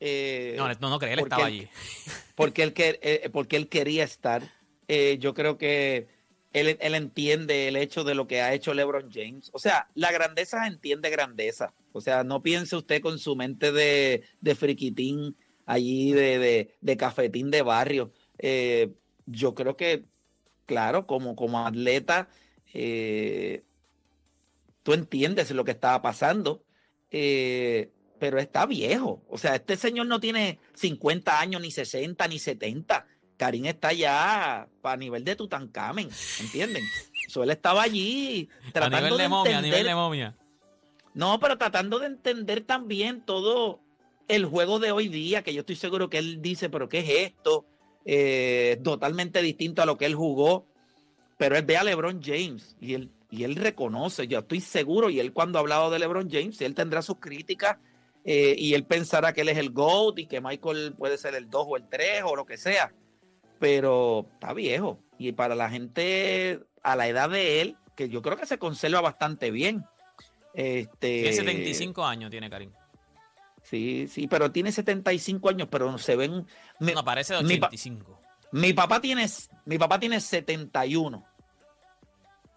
eh, 0.00 0.54
No, 0.56 0.68
no, 0.68 0.90
no 0.90 0.98
creía, 0.98 1.14
él 1.14 1.20
estaba 1.20 1.42
él- 1.42 1.48
allí. 1.48 1.68
porque 2.34 2.62
él, 2.62 2.72
que- 2.72 2.98
eh, 3.02 3.30
porque 3.32 3.56
él 3.56 3.68
quería 3.68 4.04
estar. 4.04 4.42
Eh, 4.88 5.16
yo 5.18 5.34
creo 5.34 5.56
que 5.58 6.08
él, 6.54 6.78
él 6.80 6.94
entiende 6.94 7.68
el 7.68 7.76
hecho 7.76 8.04
de 8.04 8.14
lo 8.14 8.26
que 8.26 8.40
ha 8.40 8.54
hecho 8.54 8.72
LeBron 8.74 9.10
James. 9.12 9.50
O 9.52 9.58
sea, 9.58 9.90
la 9.94 10.10
grandeza 10.12 10.66
entiende 10.66 11.10
grandeza. 11.10 11.74
O 11.92 12.00
sea, 12.00 12.24
no 12.24 12.42
piense 12.42 12.76
usted 12.76 13.02
con 13.02 13.18
su 13.18 13.36
mente 13.36 13.72
de, 13.72 14.24
de 14.40 14.54
friquitín 14.54 15.36
allí, 15.66 16.12
de, 16.12 16.38
de, 16.38 16.76
de 16.80 16.96
cafetín 16.96 17.50
de 17.50 17.62
barrio. 17.62 18.12
Eh, 18.38 18.92
yo 19.26 19.54
creo 19.54 19.76
que, 19.76 20.04
claro, 20.66 21.06
como, 21.06 21.36
como 21.36 21.66
atleta, 21.66 22.28
eh, 22.72 23.64
tú 24.82 24.92
entiendes 24.94 25.50
lo 25.50 25.64
que 25.64 25.72
estaba 25.72 26.00
pasando. 26.02 26.64
eh, 27.10 27.90
pero 28.18 28.38
está 28.38 28.64
viejo. 28.64 29.22
O 29.28 29.36
sea, 29.38 29.56
este 29.56 29.76
señor 29.76 30.06
no 30.06 30.20
tiene 30.20 30.58
50 30.74 31.38
años, 31.40 31.60
ni 31.60 31.70
60, 31.70 32.26
ni 32.28 32.38
70. 32.38 33.06
Karim 33.44 33.66
está 33.66 33.92
ya 33.92 34.66
a 34.82 34.96
nivel 34.96 35.22
de 35.22 35.36
Tutankamen, 35.36 36.08
¿entienden? 36.40 36.82
Él 37.34 37.50
estaba 37.50 37.82
allí 37.82 38.48
A 38.68 38.72
tratando 38.72 38.96
nivel 38.96 39.16
de 39.18 39.22
de 39.24 39.28
momia, 39.28 39.58
a 39.58 39.60
nivel 39.60 39.80
entender- 39.80 39.86
de 39.90 39.94
momia. 39.94 40.36
no, 41.12 41.38
pero 41.40 41.58
tratando 41.58 41.98
de 41.98 42.06
entender 42.06 42.62
también 42.62 43.20
todo 43.20 43.80
el 44.28 44.46
juego 44.46 44.78
de 44.78 44.92
hoy 44.92 45.08
día, 45.08 45.42
que 45.42 45.52
yo 45.52 45.60
estoy 45.60 45.76
seguro 45.76 46.08
que 46.08 46.16
él 46.16 46.40
dice, 46.40 46.70
pero 46.70 46.88
¿qué 46.88 47.00
es 47.00 47.08
esto? 47.32 47.66
Eh, 48.06 48.80
totalmente 48.82 49.42
distinto 49.42 49.82
a 49.82 49.86
lo 49.86 49.98
que 49.98 50.06
él 50.06 50.14
jugó. 50.14 50.66
Pero 51.36 51.56
él 51.58 51.64
ve 51.66 51.76
a 51.76 51.84
LeBron 51.84 52.22
James 52.22 52.76
y 52.80 52.94
él, 52.94 53.10
y 53.30 53.44
él 53.44 53.56
reconoce, 53.56 54.26
yo 54.26 54.38
estoy 54.38 54.60
seguro, 54.62 55.10
y 55.10 55.20
él 55.20 55.32
cuando 55.34 55.58
ha 55.58 55.60
hablado 55.60 55.90
de 55.90 55.98
LeBron 55.98 56.30
James, 56.30 56.58
él 56.62 56.74
tendrá 56.74 57.02
sus 57.02 57.18
críticas 57.18 57.76
eh, 58.24 58.54
y 58.56 58.72
él 58.72 58.84
pensará 58.86 59.34
que 59.34 59.42
él 59.42 59.50
es 59.50 59.58
el 59.58 59.70
GOAT 59.70 60.18
y 60.20 60.26
que 60.26 60.40
Michael 60.40 60.94
puede 60.96 61.18
ser 61.18 61.34
el 61.34 61.50
2 61.50 61.66
o 61.68 61.76
el 61.76 61.86
3 61.90 62.22
o 62.24 62.36
lo 62.36 62.46
que 62.46 62.56
sea. 62.56 62.94
Pero 63.64 64.26
está 64.34 64.52
viejo. 64.52 64.98
Y 65.16 65.32
para 65.32 65.54
la 65.54 65.70
gente 65.70 66.60
a 66.82 66.96
la 66.96 67.08
edad 67.08 67.30
de 67.30 67.62
él, 67.62 67.76
que 67.96 68.10
yo 68.10 68.20
creo 68.20 68.36
que 68.36 68.44
se 68.44 68.58
conserva 68.58 69.00
bastante 69.00 69.50
bien. 69.50 69.86
Este, 70.52 71.22
Tiene 71.22 71.32
75 71.32 72.04
años, 72.04 72.30
tiene 72.30 72.50
Karim. 72.50 72.70
Sí, 73.62 74.06
sí, 74.06 74.26
pero 74.28 74.52
tiene 74.52 74.70
75 74.70 75.48
años, 75.48 75.68
pero 75.70 75.96
se 75.96 76.14
ven. 76.14 76.46
Mi, 76.78 76.92
No, 76.92 77.02
parece 77.06 77.36
de 77.36 77.42
mi 77.42 77.56
pa- 77.56 77.68
85. 77.68 78.20
mi 78.52 78.74
papá 78.74 79.00
tiene, 79.00 79.26
mi 79.64 79.78
papá 79.78 79.98
tiene 79.98 80.20
71. 80.20 81.24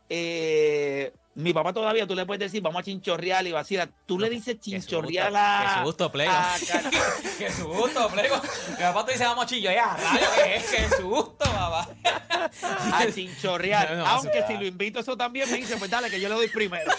Eh, 0.09 1.13
mi 1.38 1.53
papá 1.53 1.72
todavía, 1.72 2.08
tú 2.08 2.15
le 2.15 2.25
puedes 2.25 2.39
decir, 2.39 2.63
vamos 2.63 2.79
a 2.79 2.84
chinchorrear 2.84 3.46
y 3.46 3.51
vacilar. 3.51 3.89
Tú 4.08 4.17
le 4.17 4.27
dices 4.27 4.60
chinchorrear 4.60 5.32
a. 5.36 5.65
Que 5.67 5.79
su 5.79 5.86
gusto 5.86 6.12
plego. 6.12 6.34
que 7.38 7.51
su 7.51 7.67
gusto 7.67 8.10
plego. 8.10 8.41
Mi 8.72 8.77
papá 8.77 9.06
te 9.06 9.12
dice 9.12 9.24
vamos 9.25 9.46
a. 9.46 9.56
Ya, 9.56 9.96
rayo, 9.96 10.25
que 10.44 10.56
es 10.56 10.63
que 10.65 10.96
su 10.96 11.08
gusto, 11.08 11.46
papá. 11.46 11.89
a 12.94 13.06
chinchorrear. 13.13 13.91
No, 13.98 13.98
no, 13.98 14.08
Aunque 14.08 14.44
si 14.48 14.53
lo 14.58 14.65
invito, 14.65 15.00
eso 15.00 15.15
también 15.15 15.50
me 15.51 15.58
dice, 15.58 15.77
pues 15.77 15.91
dale, 15.91 16.10
que 16.10 16.20
yo 16.20 16.27
le 16.27 16.36
doy 16.36 16.48
primero. 16.48 16.91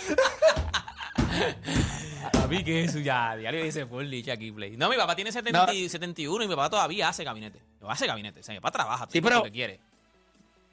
Papi, 2.32 2.62
que 2.62 2.84
eso 2.84 3.00
ya, 3.00 3.34
diario 3.36 3.64
dice 3.64 3.86
full 3.86 4.04
liche 4.04 4.30
aquí, 4.30 4.52
play. 4.52 4.76
No, 4.76 4.88
mi 4.88 4.96
papá 4.96 5.16
tiene 5.16 5.32
70 5.32 5.66
No. 5.66 5.72
y 5.72 5.88
71 5.88 6.44
y 6.44 6.48
mi 6.48 6.54
papá 6.54 6.70
todavía 6.70 7.08
hace 7.08 7.24
gabinete. 7.24 7.60
No 7.80 7.90
hace 7.90 8.06
gabinete. 8.06 8.40
O 8.40 8.42
sea, 8.42 8.54
mi 8.54 8.60
papá 8.60 8.70
trabaja. 8.70 9.06
Sí, 9.10 9.20
pero- 9.20 9.36
lo 9.36 9.42
que 9.42 9.52
quiere. 9.52 9.80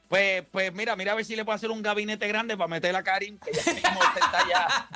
Pues, 0.10 0.44
pues 0.52 0.72
mira, 0.74 0.96
mira 0.96 1.14
a 1.14 1.16
ver 1.16 1.26
si 1.26 1.36
le 1.36 1.44
puedo 1.44 1.56
hacer 1.56 1.72
un 1.72 1.82
gabinete 1.82 2.28
grande 2.28 2.56
para 2.56 2.68
meter 2.68 2.96
a 2.96 3.04
Karim, 3.04 3.38
que 3.40 3.52
ya 3.52 3.74
mismo 3.74 4.00
está 4.16 4.48
ya. 4.48 4.90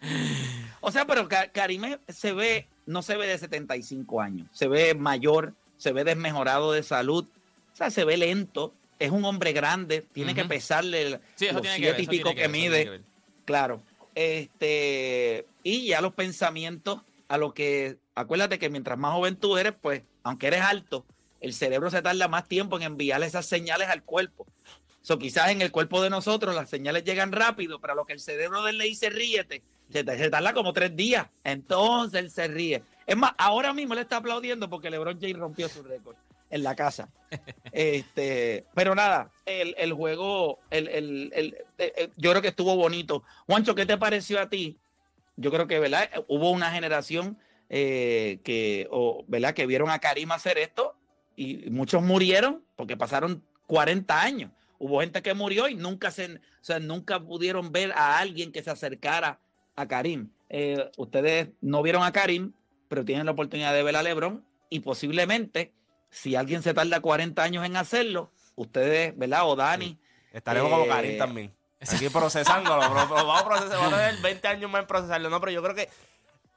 o 0.80 0.90
sea, 0.90 1.06
pero 1.06 1.28
Ka- 1.28 1.48
Karim 1.48 1.82
se 2.08 2.32
ve, 2.32 2.66
no 2.86 3.02
se 3.02 3.16
ve 3.16 3.26
de 3.26 3.36
75 3.38 4.20
años, 4.20 4.48
se 4.52 4.68
ve 4.68 4.94
mayor, 4.94 5.54
se 5.76 5.92
ve 5.92 6.04
desmejorado 6.04 6.72
de 6.72 6.82
salud, 6.82 7.26
o 7.72 7.76
sea, 7.76 7.90
se 7.90 8.04
ve 8.04 8.16
lento, 8.16 8.72
es 8.98 9.10
un 9.10 9.24
hombre 9.24 9.52
grande, 9.52 10.04
tiene 10.12 10.34
que 10.34 10.44
pesarle 10.44 11.02
el- 11.02 11.20
Sí, 11.36 11.48
los 11.52 11.66
siete 11.66 12.02
y 12.02 12.06
pico 12.06 12.34
que 12.34 12.48
mide. 12.48 12.84
que. 12.84 13.00
Claro. 13.44 13.82
Este, 14.14 15.46
y 15.62 15.86
ya 15.86 16.00
los 16.00 16.14
pensamientos, 16.14 17.00
a 17.28 17.36
lo 17.38 17.52
que, 17.54 17.98
acuérdate 18.14 18.58
que 18.58 18.70
mientras 18.70 18.98
más 18.98 19.12
joven 19.12 19.36
tú 19.36 19.56
eres, 19.58 19.74
pues, 19.80 20.02
aunque 20.22 20.48
eres 20.48 20.62
alto, 20.62 21.04
el 21.40 21.52
cerebro 21.54 21.90
se 21.90 22.02
tarda 22.02 22.28
más 22.28 22.46
tiempo 22.48 22.76
en 22.76 22.82
enviarle 22.82 23.26
esas 23.26 23.46
señales 23.46 23.88
al 23.88 24.02
cuerpo. 24.02 24.46
So, 25.02 25.18
quizás 25.18 25.50
en 25.50 25.62
el 25.62 25.70
cuerpo 25.70 26.02
de 26.02 26.10
nosotros 26.10 26.54
las 26.54 26.68
señales 26.68 27.04
llegan 27.04 27.32
rápido, 27.32 27.80
pero 27.80 27.94
lo 27.94 28.04
que 28.04 28.12
el 28.12 28.20
cerebro 28.20 28.62
de 28.62 28.70
él 28.72 28.78
le 28.78 28.84
dice 28.84 29.08
ríete, 29.10 29.62
se, 29.90 30.04
ta- 30.04 30.16
se 30.18 30.28
tarda 30.28 30.52
como 30.52 30.72
tres 30.72 30.94
días. 30.96 31.26
Entonces 31.44 32.20
él 32.20 32.30
se 32.30 32.48
ríe. 32.48 32.82
Es 33.06 33.16
más, 33.16 33.32
ahora 33.38 33.72
mismo 33.72 33.94
él 33.94 34.00
está 34.00 34.16
aplaudiendo 34.18 34.68
porque 34.68 34.90
LeBron 34.90 35.18
James 35.20 35.38
rompió 35.38 35.68
su 35.68 35.82
récord 35.82 36.16
en 36.50 36.62
la 36.62 36.74
casa. 36.74 37.08
este, 37.72 38.64
pero 38.74 38.94
nada, 38.94 39.30
el, 39.46 39.74
el 39.78 39.92
juego, 39.92 40.58
el, 40.70 40.88
el- 40.88 41.32
el- 41.34 41.54
eh, 41.78 41.92
eh, 41.96 42.10
yo 42.16 42.30
creo 42.30 42.42
que 42.42 42.48
estuvo 42.48 42.76
bonito. 42.76 43.22
Juancho, 43.46 43.74
¿qué 43.74 43.86
te 43.86 43.96
pareció 43.96 44.40
a 44.40 44.48
ti? 44.48 44.78
Yo 45.36 45.50
creo 45.50 45.66
que, 45.68 45.78
¿verdad? 45.78 46.10
Hubo 46.26 46.50
una 46.50 46.70
generación 46.72 47.38
eh, 47.70 48.40
que, 48.44 48.88
o, 48.90 49.24
¿verdad? 49.28 49.54
Que 49.54 49.66
vieron 49.66 49.88
a 49.90 50.00
Karim 50.00 50.32
hacer 50.32 50.58
esto 50.58 50.96
y 51.38 51.70
muchos 51.70 52.02
murieron 52.02 52.64
porque 52.74 52.96
pasaron 52.96 53.44
40 53.66 54.20
años. 54.20 54.50
Hubo 54.78 55.00
gente 55.00 55.22
que 55.22 55.34
murió 55.34 55.68
y 55.68 55.74
nunca 55.74 56.10
se, 56.10 56.34
o 56.34 56.38
sea, 56.60 56.78
nunca 56.80 57.20
pudieron 57.20 57.70
ver 57.70 57.92
a 57.92 58.18
alguien 58.18 58.50
que 58.50 58.62
se 58.62 58.70
acercara 58.70 59.38
a 59.76 59.86
Karim. 59.86 60.30
Eh, 60.48 60.90
ustedes 60.96 61.50
no 61.60 61.82
vieron 61.82 62.02
a 62.02 62.12
Karim, 62.12 62.52
pero 62.88 63.04
tienen 63.04 63.26
la 63.26 63.32
oportunidad 63.32 63.72
de 63.72 63.82
ver 63.82 63.96
a 63.96 64.02
LeBron 64.02 64.44
y 64.68 64.80
posiblemente, 64.80 65.72
si 66.10 66.34
alguien 66.34 66.62
se 66.62 66.74
tarda 66.74 67.00
40 67.00 67.42
años 67.42 67.64
en 67.64 67.76
hacerlo, 67.76 68.32
ustedes, 68.56 69.16
¿verdad? 69.16 69.48
O 69.48 69.56
Dani, 69.56 69.98
Estaremos 70.32 70.70
como 70.70 70.84
Eh, 70.84 70.88
Karim 70.88 71.18
también. 71.18 71.54
Aquí 71.80 72.08
procesándolo, 72.08 72.80
pero 72.80 73.08
vamos 73.08 73.40
a 73.40 73.44
procesar, 73.44 73.78
vamos 73.78 73.92
a 73.92 74.08
tener 74.08 74.20
20 74.20 74.48
años 74.48 74.70
más 74.70 74.80
en 74.80 74.86
procesarlo. 74.88 75.30
No, 75.30 75.40
pero 75.40 75.52
yo 75.52 75.62
creo 75.62 75.74
que 75.74 75.88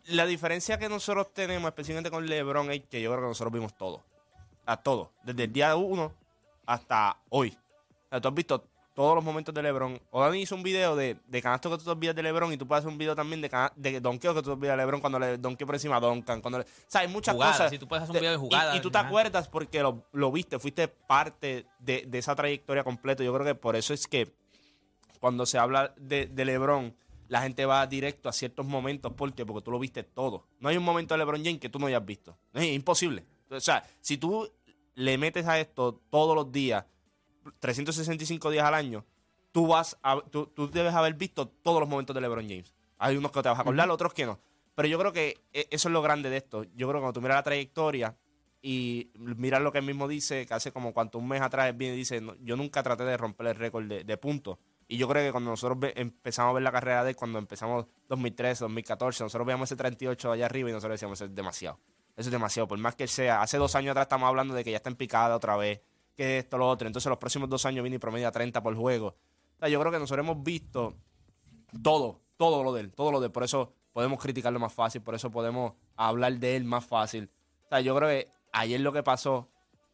la 0.05 0.25
diferencia 0.25 0.79
que 0.79 0.89
nosotros 0.89 1.33
tenemos, 1.33 1.67
especialmente 1.69 2.09
con 2.09 2.25
LeBron, 2.25 2.71
es 2.71 2.81
que 2.89 3.01
yo 3.01 3.11
creo 3.11 3.21
que 3.21 3.27
nosotros 3.27 3.53
vimos 3.53 3.75
todo. 3.77 4.03
A 4.65 4.77
todo. 4.77 5.11
Desde 5.23 5.43
el 5.45 5.53
día 5.53 5.75
1 5.75 6.13
hasta 6.65 7.17
hoy. 7.29 7.57
O 8.05 8.09
sea, 8.09 8.21
tú 8.21 8.27
has 8.27 8.33
visto 8.33 8.63
todos 8.93 9.15
los 9.15 9.23
momentos 9.23 9.53
de 9.55 9.63
LeBron. 9.63 9.99
O 10.11 10.21
Dani 10.21 10.41
hizo 10.41 10.53
un 10.55 10.63
video 10.63 10.95
de, 10.95 11.17
de 11.25 11.41
canasto 11.41 11.69
que 11.71 11.77
tú 11.77 11.85
te 11.85 11.89
olvidas 11.91 12.15
de 12.15 12.23
LeBron 12.23 12.51
y 12.53 12.57
tú 12.57 12.67
puedes 12.67 12.81
hacer 12.81 12.91
un 12.91 12.97
video 12.97 13.15
también 13.15 13.41
de, 13.41 13.49
cana- 13.49 13.71
de 13.75 13.99
donkeo 14.01 14.33
que 14.33 14.41
tú 14.41 14.49
te 14.49 14.51
olvidas 14.51 14.73
de 14.77 14.83
LeBron 14.83 14.99
cuando 15.01 15.17
le 15.17 15.37
donkeo 15.37 15.65
por 15.65 15.75
encima 15.75 15.95
a 15.95 15.99
Duncan. 16.01 16.41
Cuando 16.41 16.59
le- 16.59 16.65
o 16.65 16.67
sea, 16.87 17.01
hay 17.01 17.07
muchas 17.07 17.33
Jugadas, 17.33 17.55
cosas. 17.57 17.71
si 17.71 17.79
tú 17.79 17.87
puedes 17.87 18.03
hacer 18.03 18.11
un 18.11 18.13
de- 18.15 18.19
video 18.19 18.31
de 18.31 18.37
y- 18.37 18.39
jugadas. 18.49 18.75
Y, 18.75 18.81
tú 18.81 18.91
te 18.91 18.97
acuerdas 18.97 19.47
porque 19.47 19.81
lo, 19.81 20.03
lo 20.11 20.31
viste, 20.31 20.59
fuiste 20.59 20.87
parte 20.89 21.65
de, 21.79 22.03
de 22.05 22.17
esa 22.17 22.35
trayectoria 22.35 22.83
completa. 22.83 23.23
Yo 23.23 23.33
creo 23.33 23.45
que 23.45 23.55
por 23.55 23.75
eso 23.75 23.93
es 23.93 24.07
que 24.07 24.33
cuando 25.19 25.45
se 25.45 25.57
habla 25.57 25.93
de, 25.97 26.27
de 26.27 26.45
LeBron, 26.45 26.93
la 27.29 27.41
gente 27.41 27.65
va 27.65 27.87
directo 27.87 28.27
a 28.27 28.33
ciertos 28.33 28.65
momentos. 28.65 29.13
¿Por 29.13 29.33
qué? 29.33 29.45
Porque 29.45 29.63
tú 29.63 29.71
lo 29.71 29.79
viste 29.79 30.03
todo. 30.03 30.47
No 30.59 30.67
hay 30.67 30.75
un 30.77 30.83
momento 30.83 31.13
de 31.13 31.19
LeBron 31.19 31.43
James 31.43 31.59
que 31.61 31.69
tú 31.69 31.79
no 31.79 31.87
hayas 31.87 32.05
visto. 32.05 32.35
Es 32.53 32.63
imposible. 32.65 33.23
O 33.51 33.59
sea, 33.59 33.83
si 33.99 34.17
tú 34.17 34.49
le 34.95 35.17
metes 35.17 35.45
a 35.47 35.59
esto 35.59 36.01
todos 36.09 36.35
los 36.35 36.51
días, 36.51 36.85
365 37.59 38.49
días 38.51 38.65
al 38.65 38.73
año, 38.73 39.05
tú 39.51 39.67
vas 39.67 39.97
a, 40.03 40.21
tú, 40.21 40.47
tú 40.47 40.69
debes 40.69 40.93
haber 40.93 41.15
visto 41.15 41.47
todos 41.47 41.79
los 41.79 41.89
momentos 41.89 42.13
de 42.13 42.21
LeBron 42.21 42.47
James. 42.47 42.73
Hay 42.97 43.17
unos 43.17 43.31
que 43.31 43.41
te 43.41 43.49
vas 43.49 43.57
a 43.57 43.61
acordar, 43.61 43.89
otros 43.89 44.13
que 44.13 44.25
no. 44.25 44.39
Pero 44.75 44.87
yo 44.87 44.97
creo 44.99 45.11
que 45.11 45.43
e- 45.53 45.67
eso 45.71 45.89
es 45.89 45.93
lo 45.93 46.01
grande 46.01 46.29
de 46.29 46.37
esto. 46.37 46.63
Yo 46.75 46.87
creo 46.87 46.99
que 46.99 47.03
cuando 47.03 47.13
tú 47.13 47.21
miras 47.21 47.37
la 47.37 47.43
trayectoria 47.43 48.15
y 48.61 49.11
miras 49.15 49.61
lo 49.61 49.71
que 49.71 49.79
él 49.79 49.85
mismo 49.85 50.07
dice, 50.07 50.45
que 50.45 50.53
hace 50.53 50.71
como 50.71 50.93
cuanto 50.93 51.17
un 51.17 51.27
mes 51.27 51.41
atrás 51.41 51.67
él 51.67 51.73
viene 51.75 51.95
y 51.95 51.97
dice, 51.97 52.21
"No, 52.21 52.35
yo 52.41 52.55
nunca 52.55 52.83
traté 52.83 53.03
de 53.03 53.17
romper 53.17 53.47
el 53.47 53.55
récord 53.55 53.85
de, 53.85 54.03
de 54.03 54.17
puntos. 54.17 54.57
Y 54.87 54.97
yo 54.97 55.07
creo 55.07 55.25
que 55.25 55.31
cuando 55.31 55.49
nosotros 55.49 55.91
empezamos 55.95 56.51
a 56.51 56.53
ver 56.53 56.63
la 56.63 56.71
carrera 56.71 57.03
de 57.03 57.11
él, 57.11 57.15
cuando 57.15 57.39
empezamos 57.39 57.85
2013, 58.07 58.65
2014, 58.65 59.23
nosotros 59.23 59.47
veíamos 59.47 59.67
ese 59.69 59.75
38 59.77 60.31
allá 60.31 60.45
arriba 60.45 60.69
y 60.69 60.73
nosotros 60.73 60.95
decíamos, 60.95 61.19
es 61.21 61.33
demasiado. 61.33 61.79
Eso 62.15 62.29
es 62.29 62.31
demasiado. 62.31 62.67
Por 62.67 62.77
más 62.77 62.95
que 62.95 63.07
sea, 63.07 63.41
hace 63.41 63.57
dos 63.57 63.75
años 63.75 63.91
atrás 63.91 64.05
estamos 64.05 64.27
hablando 64.27 64.53
de 64.53 64.63
que 64.63 64.71
ya 64.71 64.77
está 64.77 64.89
en 64.89 64.95
picada 64.95 65.35
otra 65.35 65.55
vez, 65.57 65.81
que 66.15 66.37
esto, 66.39 66.57
lo 66.57 66.67
otro. 66.67 66.87
Entonces 66.87 67.09
los 67.09 67.17
próximos 67.17 67.49
dos 67.49 67.65
años 67.65 67.83
viene 67.83 67.95
y 67.95 67.99
promedia 67.99 68.31
30 68.31 68.61
por 68.61 68.75
juego. 68.75 69.07
O 69.07 69.59
sea, 69.59 69.69
yo 69.69 69.79
creo 69.79 69.91
que 69.91 69.99
nosotros 69.99 70.25
hemos 70.25 70.43
visto 70.43 70.95
todo, 71.83 72.21
todo 72.37 72.63
lo 72.63 72.73
de 72.73 72.81
él, 72.81 72.91
todo 72.91 73.11
lo 73.11 73.19
de 73.19 73.27
él. 73.27 73.31
Por 73.31 73.43
eso 73.43 73.73
podemos 73.93 74.19
criticarlo 74.19 74.59
más 74.59 74.73
fácil, 74.73 75.01
por 75.01 75.15
eso 75.15 75.31
podemos 75.31 75.73
hablar 75.95 76.33
de 76.39 76.55
él 76.55 76.63
más 76.63 76.85
fácil. 76.85 77.29
O 77.65 77.69
sea, 77.69 77.81
yo 77.81 77.95
creo 77.95 78.09
que 78.09 78.29
ayer 78.51 78.81
lo 78.81 78.91
que 78.91 79.03
pasó, 79.03 79.49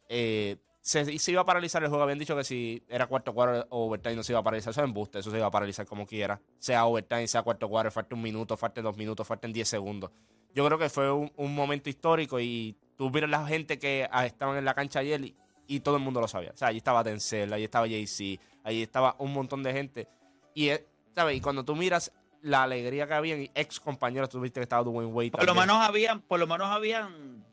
eh, 0.08 0.56
se, 0.88 1.30
iba 1.30 1.42
a 1.42 1.44
paralizar 1.44 1.82
el 1.82 1.90
juego. 1.90 2.02
Habían 2.02 2.18
dicho 2.18 2.34
que 2.34 2.44
si 2.44 2.82
era 2.88 3.06
cuarto 3.06 3.34
cuadro 3.34 3.66
o 3.68 3.86
overtime 3.86 4.16
no 4.16 4.22
se 4.22 4.32
iba 4.32 4.40
a 4.40 4.42
paralizar. 4.42 4.70
Eso 4.70 4.80
es 4.80 4.86
embuste, 4.86 5.18
eso 5.18 5.30
se 5.30 5.36
iba 5.36 5.46
a 5.46 5.50
paralizar 5.50 5.86
como 5.86 6.06
quiera. 6.06 6.40
Sea 6.58 6.86
overtime, 6.86 7.28
sea 7.28 7.42
cuarto 7.42 7.68
cuadro, 7.68 7.90
falta 7.90 8.14
un 8.14 8.22
minuto, 8.22 8.56
falta 8.56 8.80
dos 8.80 8.96
minutos, 8.96 9.26
falten 9.26 9.52
10 9.52 9.68
segundos. 9.68 10.10
Yo 10.58 10.66
creo 10.66 10.76
que 10.76 10.88
fue 10.88 11.12
un, 11.12 11.30
un 11.36 11.54
momento 11.54 11.88
histórico 11.88 12.40
y 12.40 12.74
tú 12.96 13.10
miras 13.10 13.30
la 13.30 13.46
gente 13.46 13.78
que 13.78 14.08
ah, 14.10 14.26
estaban 14.26 14.58
en 14.58 14.64
la 14.64 14.74
cancha 14.74 14.98
ayer 14.98 15.24
y, 15.24 15.36
y 15.68 15.78
todo 15.78 15.96
el 15.98 16.02
mundo 16.02 16.20
lo 16.20 16.26
sabía. 16.26 16.50
O 16.50 16.56
sea, 16.56 16.66
allí 16.66 16.78
estaba 16.78 17.04
Denzel, 17.04 17.52
allí 17.52 17.62
estaba 17.62 17.86
Jay-Z, 17.86 18.42
allí 18.64 18.82
estaba 18.82 19.14
un 19.20 19.32
montón 19.32 19.62
de 19.62 19.72
gente. 19.72 20.08
Y, 20.54 20.70
eh, 20.70 20.84
¿sabes? 21.14 21.36
Y 21.36 21.40
cuando 21.40 21.64
tú 21.64 21.76
miras 21.76 22.10
la 22.42 22.64
alegría 22.64 23.06
que 23.06 23.14
había 23.14 23.36
y 23.36 23.52
ex 23.54 23.78
compañeros, 23.78 24.30
tú 24.30 24.40
viste 24.40 24.58
que 24.58 24.64
estaba 24.64 24.82
Dwayne 24.82 25.12
Wade. 25.12 25.30
Por 25.30 25.46
lo 25.46 25.54
menos 25.54 25.76
habían, 25.76 26.22
por 26.22 26.40
lo 26.40 26.48
menos 26.48 26.66
habían, 26.66 27.44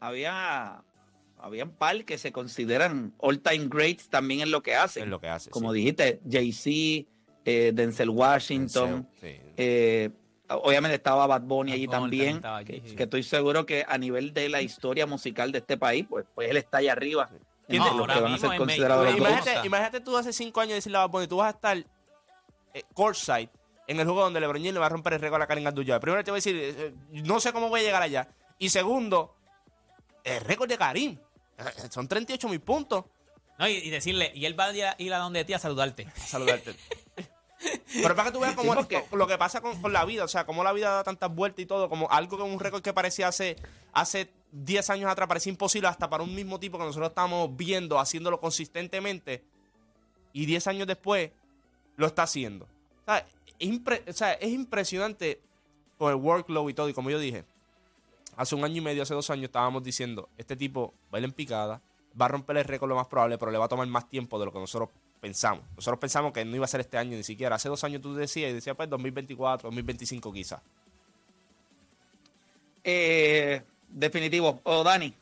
había, 0.00 0.82
habían 1.38 1.70
par 1.70 2.06
que 2.06 2.16
se 2.16 2.32
consideran 2.32 3.12
all 3.18 3.40
time 3.40 3.68
greats 3.68 4.08
también 4.08 4.40
en 4.40 4.50
lo 4.50 4.62
que 4.62 4.74
hacen. 4.74 5.02
es 5.02 5.08
lo 5.10 5.20
que 5.20 5.28
hace. 5.28 5.50
Como 5.50 5.70
sí. 5.72 5.80
dijiste, 5.80 6.18
Jay-Z, 6.30 7.06
eh, 7.44 7.72
Denzel 7.74 8.08
Washington, 8.08 9.06
Sí. 9.20 9.36
eh, 9.58 10.08
obviamente 10.48 10.96
estaba 10.96 11.26
Bad 11.26 11.42
Bunny 11.42 11.72
allí 11.72 11.88
también, 11.88 12.36
estaba 12.36 12.58
allí, 12.58 12.80
que, 12.80 12.88
sí. 12.90 12.96
que 12.96 13.02
estoy 13.04 13.22
seguro 13.22 13.64
que 13.66 13.84
a 13.88 13.96
nivel 13.98 14.32
de 14.34 14.48
la 14.48 14.60
historia 14.62 15.06
musical 15.06 15.52
de 15.52 15.58
este 15.58 15.76
país, 15.76 16.06
pues, 16.08 16.24
pues 16.34 16.50
él 16.50 16.56
está 16.56 16.78
allá 16.78 16.92
arriba. 16.92 17.28
¿Quién 17.66 17.80
entre 17.82 17.92
de- 17.92 17.98
los 17.98 18.00
ahora 18.00 18.14
que 18.14 18.20
van 18.20 18.30
a 18.30 18.32
mismo 18.34 18.48
ser 18.48 18.52
en 18.54 18.58
considerados 18.58 19.04
México, 19.06 19.24
los 19.24 19.32
Imagínate-. 19.38 19.66
Imagínate, 19.66 20.00
tú 20.00 20.16
hace 20.16 20.32
cinco 20.32 20.60
años 20.60 20.74
decirle 20.74 20.98
a 20.98 21.00
Bad 21.02 21.10
Bunny, 21.10 21.26
tú 21.26 21.36
vas 21.38 21.46
a 21.46 21.56
estar 21.56 21.76
eh, 22.74 22.82
courtside 22.92 23.48
en 23.86 24.00
el 24.00 24.04
juego 24.06 24.22
donde 24.22 24.40
LeBron 24.40 24.58
James 24.60 24.74
le 24.74 24.80
va 24.80 24.86
a 24.86 24.90
romper 24.90 25.12
el 25.14 25.20
récord 25.20 25.36
a 25.36 25.38
la 25.40 25.46
Karim 25.46 25.66
Abdul-Jabbar. 25.66 26.00
Primero 26.00 26.24
te 26.24 26.30
voy 26.30 26.38
a 26.38 26.40
decir, 26.40 26.56
eh, 26.56 26.74
eh, 26.78 26.94
no 27.24 27.40
sé 27.40 27.52
cómo 27.52 27.68
voy 27.68 27.80
a 27.80 27.82
llegar 27.84 28.02
allá. 28.02 28.28
Y 28.58 28.68
segundo, 28.70 29.34
el 30.24 30.40
récord 30.42 30.68
de 30.68 30.76
Karim. 30.78 31.18
Eh, 31.58 31.88
Son 31.90 32.06
38 32.08 32.48
mil 32.48 32.60
puntos. 32.60 33.04
No, 33.58 33.68
y, 33.68 33.72
y 33.74 33.90
decirle, 33.90 34.32
y 34.34 34.46
él 34.46 34.58
va 34.58 34.64
a 34.66 34.72
ir 34.74 34.84
a, 34.84 34.94
ir 34.98 35.14
a 35.14 35.18
donde 35.18 35.44
ti 35.44 35.52
a 35.54 35.58
saludarte. 35.58 36.06
A 36.16 36.20
saludarte. 36.20 36.74
Pero 38.02 38.14
para 38.16 38.24
que 38.24 38.32
tú 38.32 38.40
veas 38.40 38.54
cómo 38.54 38.72
Sí, 38.82 38.96
lo 39.12 39.26
que 39.26 39.38
pasa 39.38 39.60
con, 39.60 39.80
con 39.80 39.92
la 39.92 40.04
vida, 40.04 40.24
o 40.24 40.28
sea, 40.28 40.44
cómo 40.46 40.62
la 40.64 40.72
vida 40.72 40.90
da 40.92 41.04
tantas 41.04 41.34
vueltas 41.34 41.60
y 41.62 41.66
todo, 41.66 41.88
como 41.88 42.10
algo 42.10 42.36
que 42.36 42.42
un 42.42 42.58
récord 42.60 42.82
que 42.82 42.92
parecía 42.92 43.28
hace, 43.28 43.56
hace 43.92 44.30
10 44.52 44.90
años 44.90 45.10
atrás, 45.10 45.28
parecía 45.28 45.50
imposible 45.50 45.88
hasta 45.88 46.08
para 46.10 46.22
un 46.22 46.34
mismo 46.34 46.58
tipo 46.60 46.78
que 46.78 46.84
nosotros 46.84 47.08
estábamos 47.10 47.56
viendo, 47.56 47.98
haciéndolo 47.98 48.40
consistentemente, 48.40 49.42
y 50.32 50.46
10 50.46 50.66
años 50.68 50.86
después 50.86 51.30
lo 51.96 52.06
está 52.06 52.24
haciendo. 52.24 52.64
O 52.64 53.04
sea, 53.06 53.18
es, 53.58 53.68
impre- 53.68 54.02
o 54.08 54.12
sea, 54.12 54.32
es 54.34 54.50
impresionante 54.52 55.40
con 55.98 56.10
el 56.10 56.16
workload 56.16 56.68
y 56.68 56.74
todo, 56.74 56.88
y 56.88 56.94
como 56.94 57.10
yo 57.10 57.18
dije, 57.18 57.44
hace 58.36 58.54
un 58.54 58.64
año 58.64 58.76
y 58.76 58.80
medio, 58.80 59.02
hace 59.04 59.14
dos 59.14 59.30
años 59.30 59.44
estábamos 59.44 59.82
diciendo, 59.84 60.28
este 60.36 60.56
tipo 60.56 60.92
va 61.12 61.18
a 61.18 61.20
ir 61.20 61.24
en 61.24 61.32
picada, 61.32 61.80
va 62.20 62.26
a 62.26 62.28
romper 62.28 62.56
el 62.56 62.64
récord 62.64 62.88
lo 62.88 62.96
más 62.96 63.06
probable, 63.06 63.38
pero 63.38 63.50
le 63.52 63.58
va 63.58 63.66
a 63.66 63.68
tomar 63.68 63.86
más 63.86 64.08
tiempo 64.08 64.38
de 64.38 64.46
lo 64.46 64.52
que 64.52 64.58
nosotros 64.58 64.90
pensamos. 65.24 65.64
Nosotros 65.74 65.98
pensamos 65.98 66.34
que 66.34 66.44
no 66.44 66.54
iba 66.54 66.66
a 66.66 66.68
ser 66.68 66.80
este 66.80 66.98
año 66.98 67.16
ni 67.16 67.22
siquiera. 67.22 67.56
Hace 67.56 67.70
dos 67.70 67.82
años 67.82 68.02
tú 68.02 68.14
decías 68.14 68.50
y 68.50 68.52
decías, 68.52 68.76
pues 68.76 68.90
2024, 68.90 69.70
2025 69.70 70.30
quizás. 70.30 70.60
Eh, 72.84 73.62
definitivo. 73.88 74.60
O 74.64 74.84
Dani. 74.84 75.14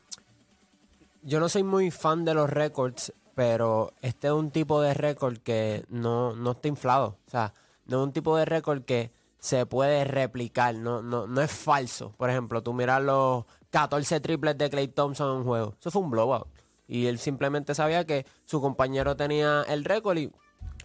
Yo 1.21 1.39
no 1.39 1.47
soy 1.47 1.63
muy 1.63 1.89
fan 1.89 2.25
de 2.25 2.33
los 2.33 2.49
récords, 2.49 3.13
pero 3.33 3.93
este 4.01 4.27
es 4.27 4.33
un 4.33 4.51
tipo 4.51 4.81
de 4.81 4.93
récord 4.93 5.37
que 5.37 5.85
no, 5.87 6.35
no 6.35 6.51
está 6.51 6.67
inflado. 6.67 7.15
O 7.25 7.31
sea, 7.31 7.53
no 7.85 8.01
es 8.01 8.07
un 8.07 8.11
tipo 8.11 8.35
de 8.35 8.43
récord 8.43 8.83
que 8.83 9.09
se 9.39 9.65
puede 9.65 10.03
replicar, 10.03 10.75
no, 10.75 11.01
no, 11.01 11.27
no 11.27 11.41
es 11.41 11.49
falso. 11.49 12.13
Por 12.17 12.29
ejemplo, 12.29 12.61
tú 12.61 12.73
miras 12.73 13.01
los 13.01 13.45
14 13.69 14.19
triples 14.19 14.57
de 14.57 14.69
Clay 14.69 14.89
Thompson 14.89 15.31
en 15.31 15.37
un 15.37 15.43
juego. 15.45 15.75
Eso 15.79 15.91
fue 15.91 16.01
un 16.01 16.11
blowout. 16.11 16.62
Y 16.87 17.07
él 17.07 17.17
simplemente 17.19 17.75
sabía 17.75 18.05
que 18.05 18.25
su 18.45 18.61
compañero 18.61 19.15
tenía 19.15 19.63
el 19.67 19.85
récord 19.85 20.17
y, 20.17 20.31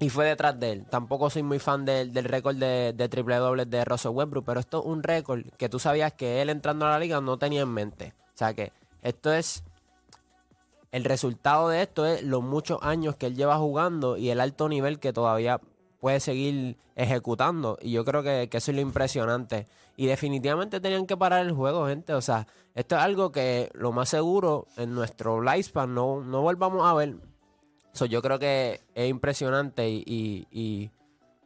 y 0.00 0.10
fue 0.10 0.26
detrás 0.26 0.58
de 0.58 0.72
él. 0.72 0.86
Tampoco 0.88 1.30
soy 1.30 1.42
muy 1.42 1.58
fan 1.58 1.84
del, 1.84 2.12
del 2.12 2.24
récord 2.24 2.56
de, 2.56 2.92
de 2.92 3.08
triple 3.08 3.36
dobles 3.36 3.68
de 3.68 3.84
Russell 3.84 4.12
Westbrook, 4.12 4.44
pero 4.44 4.60
esto 4.60 4.80
es 4.80 4.86
un 4.86 5.02
récord 5.02 5.44
que 5.56 5.68
tú 5.68 5.78
sabías 5.78 6.12
que 6.12 6.40
él 6.40 6.50
entrando 6.50 6.86
a 6.86 6.90
la 6.90 6.98
liga 6.98 7.20
no 7.20 7.38
tenía 7.38 7.62
en 7.62 7.72
mente. 7.72 8.14
O 8.34 8.38
sea 8.38 8.54
que 8.54 8.72
esto 9.02 9.32
es 9.32 9.64
el 10.92 11.04
resultado 11.04 11.68
de 11.68 11.82
esto 11.82 12.06
es 12.06 12.22
los 12.22 12.42
muchos 12.42 12.78
años 12.82 13.16
que 13.16 13.26
él 13.26 13.36
lleva 13.36 13.58
jugando 13.58 14.16
y 14.16 14.30
el 14.30 14.40
alto 14.40 14.68
nivel 14.68 14.98
que 14.98 15.12
todavía 15.12 15.60
puede 16.00 16.20
seguir 16.20 16.76
ejecutando. 16.96 17.78
Y 17.80 17.92
yo 17.92 18.04
creo 18.04 18.22
que, 18.22 18.48
que 18.50 18.58
eso 18.58 18.70
es 18.70 18.74
lo 18.76 18.80
impresionante. 18.80 19.66
Y 19.96 20.06
definitivamente 20.06 20.80
tenían 20.80 21.06
que 21.06 21.16
parar 21.16 21.44
el 21.44 21.52
juego, 21.52 21.86
gente. 21.86 22.14
O 22.14 22.20
sea, 22.20 22.46
esto 22.74 22.96
es 22.96 23.02
algo 23.02 23.32
que 23.32 23.70
lo 23.74 23.92
más 23.92 24.08
seguro 24.08 24.66
en 24.76 24.94
nuestro 24.94 25.40
lifespan 25.42 25.94
no, 25.94 26.20
no 26.22 26.42
volvamos 26.42 26.86
a 26.88 26.94
ver. 26.94 27.16
So, 27.92 28.06
yo 28.06 28.22
creo 28.22 28.38
que 28.38 28.80
es 28.94 29.08
impresionante 29.08 29.88
y, 29.90 30.46
y- 30.50 30.90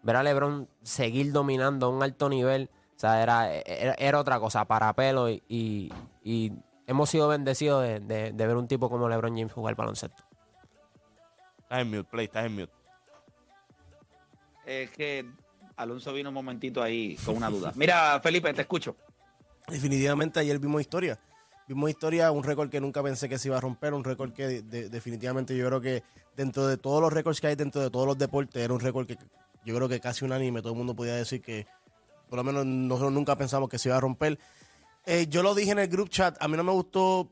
ver 0.02 0.16
a 0.16 0.22
LeBron 0.24 0.68
seguir 0.82 1.32
dominando 1.32 1.86
a 1.86 1.88
un 1.88 2.02
alto 2.02 2.28
nivel, 2.28 2.68
o 2.96 2.98
sea, 2.98 3.22
era, 3.22 3.54
era, 3.54 4.18
otra 4.18 4.40
cosa, 4.40 4.64
para 4.64 4.92
pelo 4.94 5.30
y, 5.30 5.42
y- 5.48 6.52
hemos 6.88 7.08
sido 7.08 7.28
bendecidos 7.28 7.82
de, 7.84 8.00
de- 8.00 8.32
ver 8.46 8.56
un 8.56 8.66
tipo 8.66 8.90
como 8.90 9.08
LeBron 9.08 9.36
James 9.36 9.52
jugar 9.52 9.76
baloncesto. 9.76 10.24
Estás 11.60 11.78
en 11.80 11.90
mute, 11.90 12.04
play, 12.04 12.24
estás 12.26 12.44
en 12.46 12.54
mute. 12.56 12.72
Es 14.66 14.90
que 14.90 15.26
Alonso 15.76 16.12
vino 16.12 16.28
un 16.30 16.34
momentito 16.34 16.82
ahí 16.82 17.16
con 17.24 17.36
una 17.36 17.50
duda. 17.50 17.72
Mira, 17.76 18.20
Felipe, 18.22 18.52
te 18.54 18.62
escucho. 18.62 18.96
Definitivamente 19.68 20.40
ayer 20.40 20.58
vimos 20.58 20.80
historia. 20.80 21.18
Vimos 21.68 21.90
historia, 21.90 22.30
un 22.32 22.42
récord 22.42 22.68
que 22.68 22.80
nunca 22.80 23.02
pensé 23.02 23.28
que 23.28 23.38
se 23.38 23.48
iba 23.48 23.56
a 23.56 23.60
romper, 23.60 23.94
un 23.94 24.04
récord 24.04 24.32
que 24.32 24.46
de- 24.46 24.62
de- 24.62 24.88
definitivamente 24.88 25.56
yo 25.56 25.66
creo 25.66 25.80
que 25.80 26.02
dentro 26.36 26.66
de 26.66 26.76
todos 26.76 27.00
los 27.00 27.12
récords 27.12 27.40
que 27.40 27.46
hay 27.46 27.54
dentro 27.54 27.80
de 27.80 27.90
todos 27.90 28.06
los 28.06 28.18
deportes, 28.18 28.62
era 28.62 28.74
un 28.74 28.80
récord 28.80 29.06
que 29.06 29.16
yo 29.64 29.74
creo 29.76 29.88
que 29.88 30.00
casi 30.00 30.24
unánime, 30.24 30.60
todo 30.60 30.72
el 30.72 30.78
mundo 30.78 30.94
podía 30.94 31.14
decir 31.14 31.40
que 31.40 31.66
por 32.28 32.36
lo 32.38 32.44
menos 32.44 32.66
nosotros 32.66 33.12
nunca 33.12 33.36
pensamos 33.36 33.68
que 33.68 33.78
se 33.78 33.88
iba 33.88 33.96
a 33.96 34.00
romper. 34.00 34.38
Eh, 35.06 35.26
yo 35.28 35.42
lo 35.42 35.54
dije 35.54 35.70
en 35.72 35.78
el 35.78 35.88
group 35.88 36.08
chat, 36.08 36.36
a 36.40 36.48
mí 36.48 36.56
no 36.56 36.64
me 36.64 36.72
gustó 36.72 37.30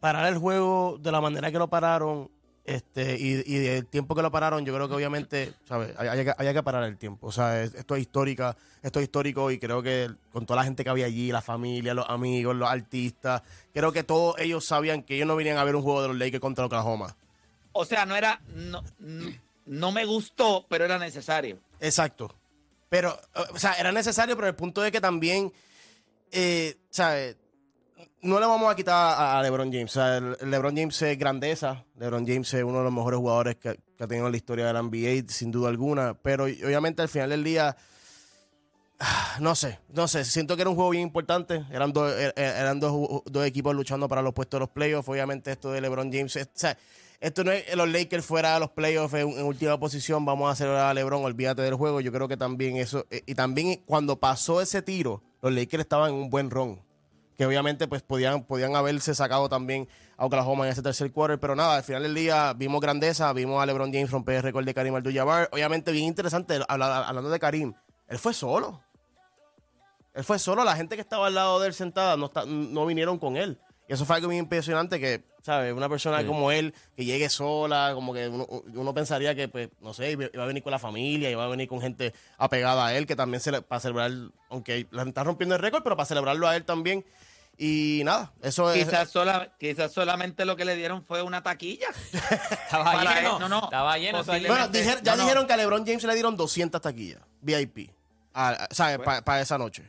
parar 0.00 0.26
el 0.32 0.38
juego 0.38 0.96
de 1.00 1.10
la 1.10 1.20
manera 1.20 1.50
que 1.50 1.58
lo 1.58 1.68
pararon 1.68 2.30
este 2.64 3.16
y, 3.20 3.42
y 3.46 3.66
el 3.66 3.86
tiempo 3.86 4.14
que 4.14 4.22
lo 4.22 4.30
pararon, 4.30 4.64
yo 4.64 4.74
creo 4.74 4.88
que 4.88 4.94
obviamente, 4.94 5.52
¿sabes? 5.68 5.94
Hay 5.98 6.54
que, 6.54 6.62
parar 6.62 6.84
el 6.84 6.96
tiempo. 6.96 7.26
O 7.26 7.32
sea, 7.32 7.62
es- 7.62 7.74
esto 7.74 7.94
es 7.96 8.02
histórica, 8.02 8.56
esto 8.82 9.00
es 9.00 9.04
histórico 9.04 9.50
y 9.50 9.58
creo 9.58 9.82
que 9.82 10.10
con 10.32 10.46
toda 10.46 10.58
la 10.60 10.64
gente 10.64 10.82
que 10.82 10.90
había 10.90 11.06
allí, 11.06 11.30
la 11.30 11.42
familia, 11.42 11.92
los 11.94 12.08
amigos, 12.08 12.56
los 12.56 12.68
artistas, 12.68 13.42
creo 13.72 13.92
que 13.92 14.02
todos 14.02 14.36
ellos 14.38 14.64
sabían 14.64 15.02
que 15.02 15.16
ellos 15.16 15.26
no 15.26 15.36
venían 15.36 15.58
a 15.58 15.64
ver 15.64 15.76
un 15.76 15.82
juego 15.82 16.02
de 16.02 16.08
los 16.08 16.16
Lakers 16.16 16.40
contra 16.40 16.64
Oklahoma. 16.66 17.14
O 17.72 17.84
sea, 17.84 18.06
no 18.06 18.16
era. 18.16 18.40
No, 18.54 18.82
no 19.66 19.92
me 19.92 20.04
gustó, 20.06 20.64
pero 20.68 20.84
era 20.84 20.98
necesario. 20.98 21.58
Exacto. 21.80 22.34
Pero, 22.88 23.18
o 23.52 23.58
sea, 23.58 23.72
era 23.72 23.90
necesario, 23.92 24.36
pero 24.36 24.46
el 24.48 24.54
punto 24.54 24.80
de 24.80 24.92
que 24.92 25.00
también, 25.00 25.52
eh, 26.30 26.76
¿sabes? 26.90 27.36
No 28.24 28.40
le 28.40 28.46
vamos 28.46 28.72
a 28.72 28.74
quitar 28.74 28.94
a, 28.94 29.38
a 29.38 29.42
LeBron 29.42 29.70
James. 29.70 29.90
O 29.96 30.00
sea, 30.00 30.18
LeBron 30.18 30.74
James 30.76 31.00
es 31.02 31.18
grandeza. 31.18 31.84
LeBron 31.98 32.26
James 32.26 32.52
es 32.54 32.64
uno 32.64 32.78
de 32.78 32.84
los 32.84 32.92
mejores 32.92 33.18
jugadores 33.18 33.56
que, 33.56 33.78
que 33.96 34.04
ha 34.04 34.06
tenido 34.08 34.26
en 34.26 34.32
la 34.32 34.36
historia 34.38 34.66
de 34.66 34.72
la 34.72 34.82
NBA, 34.82 35.28
sin 35.28 35.50
duda 35.52 35.68
alguna. 35.68 36.14
Pero 36.22 36.44
obviamente 36.44 37.02
al 37.02 37.08
final 37.08 37.28
del 37.30 37.44
día, 37.44 37.76
ah, 38.98 39.36
no 39.40 39.54
sé, 39.54 39.78
no 39.92 40.08
sé. 40.08 40.24
Siento 40.24 40.56
que 40.56 40.62
era 40.62 40.70
un 40.70 40.76
juego 40.76 40.90
bien 40.90 41.02
importante. 41.02 41.64
Eran, 41.70 41.92
dos 41.92 42.10
er- 42.12 42.32
er- 42.34 42.56
eran 42.60 42.80
dos, 42.80 43.22
dos 43.26 43.46
equipos 43.46 43.74
luchando 43.74 44.08
para 44.08 44.22
los 44.22 44.32
puestos 44.32 44.58
de 44.58 44.60
los 44.62 44.70
playoffs. 44.70 45.08
Obviamente 45.08 45.52
esto 45.52 45.70
de 45.72 45.80
LeBron 45.82 46.10
James, 46.12 46.34
es- 46.36 46.46
o 46.46 46.50
sea, 46.54 46.78
esto 47.20 47.44
no 47.44 47.52
es 47.52 47.74
los 47.76 47.88
Lakers 47.88 48.24
fuera 48.24 48.54
de 48.54 48.60
los 48.60 48.70
playoffs 48.70 49.14
en, 49.14 49.28
en 49.30 49.44
última 49.44 49.78
posición, 49.78 50.24
vamos 50.24 50.48
a 50.48 50.52
hacer 50.52 50.68
a 50.68 50.92
LeBron, 50.94 51.24
olvídate 51.24 51.62
del 51.62 51.74
juego. 51.74 52.00
Yo 52.00 52.10
creo 52.12 52.26
que 52.28 52.36
también 52.38 52.76
eso, 52.78 53.06
eh, 53.10 53.22
y 53.26 53.34
también 53.34 53.82
cuando 53.84 54.18
pasó 54.18 54.60
ese 54.62 54.80
tiro, 54.82 55.22
los 55.42 55.52
Lakers 55.52 55.82
estaban 55.82 56.10
en 56.12 56.16
un 56.16 56.30
buen 56.30 56.50
ron. 56.50 56.80
Que 57.36 57.46
obviamente 57.46 57.88
pues 57.88 58.02
podían, 58.02 58.44
podían 58.44 58.76
haberse 58.76 59.14
sacado 59.14 59.48
también 59.48 59.88
a 60.16 60.26
Oklahoma 60.26 60.66
en 60.66 60.72
ese 60.72 60.82
tercer 60.82 61.10
quarter, 61.10 61.40
pero 61.40 61.56
nada, 61.56 61.76
al 61.78 61.82
final 61.82 62.02
del 62.04 62.14
día 62.14 62.52
vimos 62.52 62.80
grandeza, 62.80 63.32
vimos 63.32 63.60
a 63.60 63.66
LeBron 63.66 63.92
James 63.92 64.10
romper 64.10 64.36
el 64.36 64.42
récord 64.44 64.64
de 64.64 64.72
Karim 64.74 64.94
Abdul-Jabbar. 64.94 65.48
Obviamente 65.52 65.90
bien 65.90 66.04
interesante, 66.06 66.60
habla- 66.68 67.08
hablando 67.08 67.30
de 67.30 67.38
Karim, 67.40 67.74
él 68.06 68.18
fue 68.18 68.32
solo. 68.34 68.80
Él 70.14 70.22
fue 70.22 70.38
solo, 70.38 70.62
la 70.62 70.76
gente 70.76 70.94
que 70.94 71.00
estaba 71.00 71.26
al 71.26 71.34
lado 71.34 71.58
de 71.58 71.66
él 71.66 71.74
sentada 71.74 72.16
no, 72.16 72.30
no 72.46 72.86
vinieron 72.86 73.18
con 73.18 73.36
él. 73.36 73.58
Y 73.88 73.94
eso 73.94 74.04
fue 74.04 74.14
algo 74.16 74.28
bien 74.28 74.44
impresionante 74.44 75.00
que, 75.00 75.24
¿sabes? 75.44 75.74
Una 75.74 75.88
persona 75.90 76.20
Sí. 76.20 76.26
como 76.26 76.50
él, 76.50 76.72
que 76.96 77.04
llegue 77.04 77.28
sola, 77.28 77.92
como 77.94 78.14
que 78.14 78.28
uno, 78.28 78.46
uno 78.48 78.94
pensaría 78.94 79.34
que, 79.34 79.46
pues, 79.48 79.68
no 79.82 79.92
sé, 79.92 80.12
iba 80.12 80.42
a 80.42 80.46
venir 80.46 80.62
con 80.62 80.70
la 80.70 80.78
familia, 80.78 81.30
iba 81.30 81.44
a 81.44 81.48
venir 81.48 81.68
con 81.68 81.80
gente 81.82 82.14
apegada 82.38 82.86
a 82.86 82.94
él, 82.96 83.06
que 83.06 83.14
también 83.14 83.40
se 83.42 83.52
le, 83.52 83.60
para 83.60 83.78
celebrar, 83.80 84.10
aunque 84.48 84.86
la 84.90 85.02
está 85.02 85.22
rompiendo 85.22 85.54
el 85.54 85.60
récord, 85.60 85.82
pero 85.82 85.96
para 85.96 86.06
celebrarlo 86.06 86.48
a 86.48 86.56
él 86.56 86.64
también. 86.64 87.04
Y 87.58 88.00
nada, 88.04 88.32
eso 88.42 88.72
es... 88.72 88.84
Quizás, 88.84 89.10
sola, 89.10 89.52
quizás 89.60 89.92
solamente 89.92 90.44
lo 90.46 90.56
que 90.56 90.64
le 90.64 90.74
dieron 90.76 91.04
fue 91.04 91.22
una 91.22 91.42
taquilla. 91.42 91.86
Estaba 92.12 92.84
Para 92.84 93.14
lleno. 93.14 93.34
él, 93.34 93.40
no, 93.40 93.48
no. 93.48 93.64
Estaba 93.64 93.98
lleno. 93.98 94.24
Bueno, 94.24 94.68
dijer- 94.68 95.02
ya 95.02 95.12
no, 95.12 95.18
no. 95.18 95.22
dijeron 95.24 95.46
que 95.46 95.52
a 95.52 95.56
LeBron 95.58 95.84
James 95.86 96.02
le 96.04 96.14
dieron 96.14 96.36
200 96.36 96.80
taquillas, 96.80 97.20
VIP, 97.42 97.90
a- 98.32 98.48
a- 98.64 98.68
¿sabes? 98.74 98.96
Bueno. 98.96 99.22
Para 99.22 99.40
esa 99.42 99.56
noche. 99.58 99.84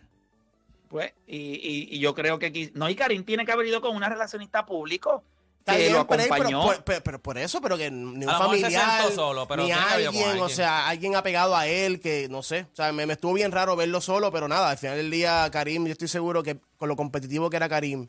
Pues, 0.89 1.13
y, 1.25 1.37
y- 1.37 1.87
y 1.95 1.99
yo 1.99 2.13
creo 2.13 2.37
que. 2.37 2.71
No, 2.75 2.87
y 2.89 2.95
Karim 2.95 3.23
tiene 3.23 3.45
que 3.45 3.51
haber 3.51 3.65
ido 3.65 3.81
con 3.81 3.95
una 3.95 4.09
relacionista 4.09 4.65
público 4.65 5.23
que 5.73 5.77
bien, 5.81 5.93
lo 5.93 6.07
pero, 6.07 6.23
pero- 6.23 6.33
acompañó. 6.35 6.67
pero- 6.69 6.85
pero- 6.85 7.03
pero 7.03 7.19
por 7.21 7.37
eso, 7.37 7.59
pero 7.61 7.77
que 7.77 7.89
ni 7.91 8.25
un 8.25 8.31
se 8.31 8.37
familiar, 8.37 9.01
sentó 9.01 9.15
solo, 9.15 9.47
pero 9.47 9.63
ni 9.63 9.71
alguien, 9.71 10.39
o 10.39 10.49
sea, 10.49 10.87
alguien 10.87 11.15
apegado 11.15 11.55
a 11.55 11.65
él, 11.67 11.99
que 11.99 12.27
no 12.29 12.43
sé, 12.43 12.67
o 12.71 12.75
sea, 12.75 12.91
me, 12.91 13.05
me 13.05 13.13
estuvo 13.13 13.33
bien 13.33 13.51
raro 13.51 13.75
verlo 13.75 13.99
solo, 14.01 14.31
pero 14.31 14.47
nada, 14.47 14.69
al 14.69 14.77
final 14.77 14.97
del 14.97 15.09
día, 15.11 15.49
Karim, 15.51 15.85
yo 15.85 15.93
estoy 15.93 16.07
seguro 16.07 16.43
que 16.43 16.57
con 16.77 16.87
lo 16.89 16.95
competitivo 16.95 17.49
que 17.49 17.57
era 17.57 17.67
Karim, 17.67 18.07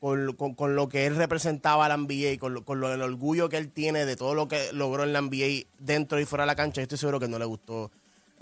con, 0.00 0.32
con- 0.34 0.54
con 0.54 0.76
lo 0.76 0.88
que 0.88 1.06
él 1.06 1.16
representaba 1.16 1.86
a 1.86 1.88
la 1.88 1.96
NBA, 1.96 2.38
con, 2.38 2.54
lo- 2.54 2.64
con 2.64 2.80
lo- 2.80 2.92
el 2.92 3.02
orgullo 3.02 3.48
que 3.48 3.56
él 3.58 3.70
tiene 3.70 4.04
de 4.04 4.16
todo 4.16 4.34
lo 4.34 4.48
que 4.48 4.72
logró 4.72 5.02
en 5.04 5.12
la 5.12 5.20
NBA 5.20 5.66
dentro 5.78 6.20
y 6.20 6.24
fuera 6.24 6.42
de 6.44 6.46
la 6.48 6.56
cancha, 6.56 6.80
yo 6.80 6.82
estoy 6.82 6.98
seguro 6.98 7.18
que 7.20 7.28
no 7.28 7.38
le 7.38 7.44
gustó 7.44 7.90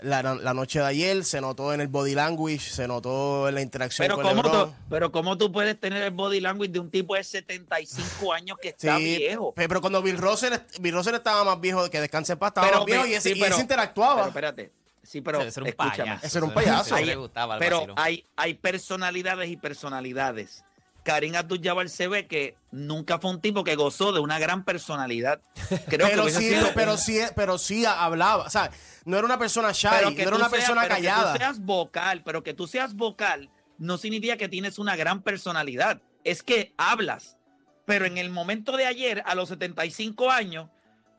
la, 0.01 0.21
la 0.21 0.53
noche 0.53 0.79
de 0.79 0.85
ayer, 0.85 1.23
se 1.25 1.41
notó 1.41 1.73
en 1.73 1.81
el 1.81 1.87
body 1.87 2.13
language, 2.15 2.59
se 2.59 2.87
notó 2.87 3.47
en 3.49 3.55
la 3.55 3.61
interacción 3.61 4.05
Pero 4.05 4.15
con 4.15 4.25
¿cómo, 4.25 4.43
LeBron. 4.43 4.69
tú, 4.69 4.75
pero 4.89 5.11
¿cómo 5.11 5.37
tú 5.37 5.51
puedes 5.51 5.79
tener 5.79 6.03
el 6.03 6.11
body 6.11 6.39
language 6.39 6.71
de 6.71 6.79
un 6.79 6.89
tipo 6.91 7.15
de 7.15 7.23
75 7.23 8.33
años 8.33 8.57
que 8.61 8.69
está 8.69 8.97
Sí, 8.97 9.17
viejo? 9.17 9.53
pe- 9.53 9.67
pero 9.67 9.81
cuando 9.81 10.01
Bill 10.01 10.17
Russell, 10.17 10.53
Bill 10.79 10.93
Russell 10.93 11.15
estaba 11.15 11.43
más 11.43 11.59
viejo, 11.59 11.89
que 11.89 11.99
descanse 11.99 12.33
en 12.33 12.39
paz, 12.39 12.49
estaba 12.49 12.67
Pero 12.67 12.77
más 12.79 12.85
viejo 12.85 13.05
y 13.07 13.13
ese, 13.13 13.29
sí, 13.33 13.37
y 13.37 13.41
ese 13.41 13.49
pero- 13.49 13.59
interactuaba. 13.61 14.15
Pero 14.15 14.27
espérate. 14.27 14.71
Sí, 15.03 15.21
pero 15.21 15.39
Ese 15.41 15.59
era 15.59 15.63
un 15.63 15.67
escúchame. 15.69 15.97
payaso. 15.97 16.25
Ese 16.27 16.37
era 16.37 16.45
un 16.47 16.53
payaso. 16.53 16.95
Hay- 16.95 17.15
pero 17.59 17.85
hay, 17.95 18.25
hay 18.35 18.53
personalidades 18.55 19.49
y 19.49 19.55
personalidades. 19.55 20.65
Karim 21.07 21.35
Abdul-Jabbar 21.35 21.87
se 21.87 22.09
ve 22.09 22.27
que 22.27 22.57
nunca 22.71 23.17
fue 23.17 23.31
un 23.31 23.39
tipo 23.39 23.63
que 23.63 23.75
gozó 23.75 24.11
de 24.11 24.19
una 24.19 24.39
gran 24.39 24.65
personalidad. 24.65 25.39
Creo 25.87 25.87
que 25.87 25.97
pero 25.97 26.23
hubiese 26.23 26.39
sí, 26.41 26.49
sido 26.49 26.67
pero 26.75 26.97
sí, 26.97 27.19
pero 27.33 27.57
sí 27.57 27.85
hablaba, 27.85 28.43
o 28.43 28.49
sea, 28.49 28.71
no 29.05 29.15
era 29.17 29.25
una 29.25 29.39
persona 29.39 29.71
shy, 29.71 29.87
pero 29.89 30.09
no 30.09 30.15
que 30.17 30.21
era 30.23 30.35
una 30.35 30.49
seas- 30.49 30.51
persona 30.51 30.81
pero 30.81 30.95
que 30.95 31.01
callada. 31.01 31.31
tú 31.33 31.39
seas 31.39 31.59
vocal, 31.61 32.23
pero 32.25 32.43
que 32.43 32.53
tú 32.53 32.67
seas 32.67 32.93
vocal 32.93 33.49
no 33.77 33.97
significa 33.97 34.35
que 34.35 34.49
tienes 34.49 34.79
una 34.79 34.97
gran 34.97 35.21
personalidad. 35.21 36.01
Es 36.25 36.43
que 36.43 36.73
hablas. 36.77 37.37
Pero 37.85 38.05
en 38.05 38.17
el 38.17 38.29
momento 38.29 38.75
de 38.75 38.85
ayer, 38.85 39.23
a 39.25 39.33
los 39.33 39.47
75 39.47 40.29
años, 40.29 40.69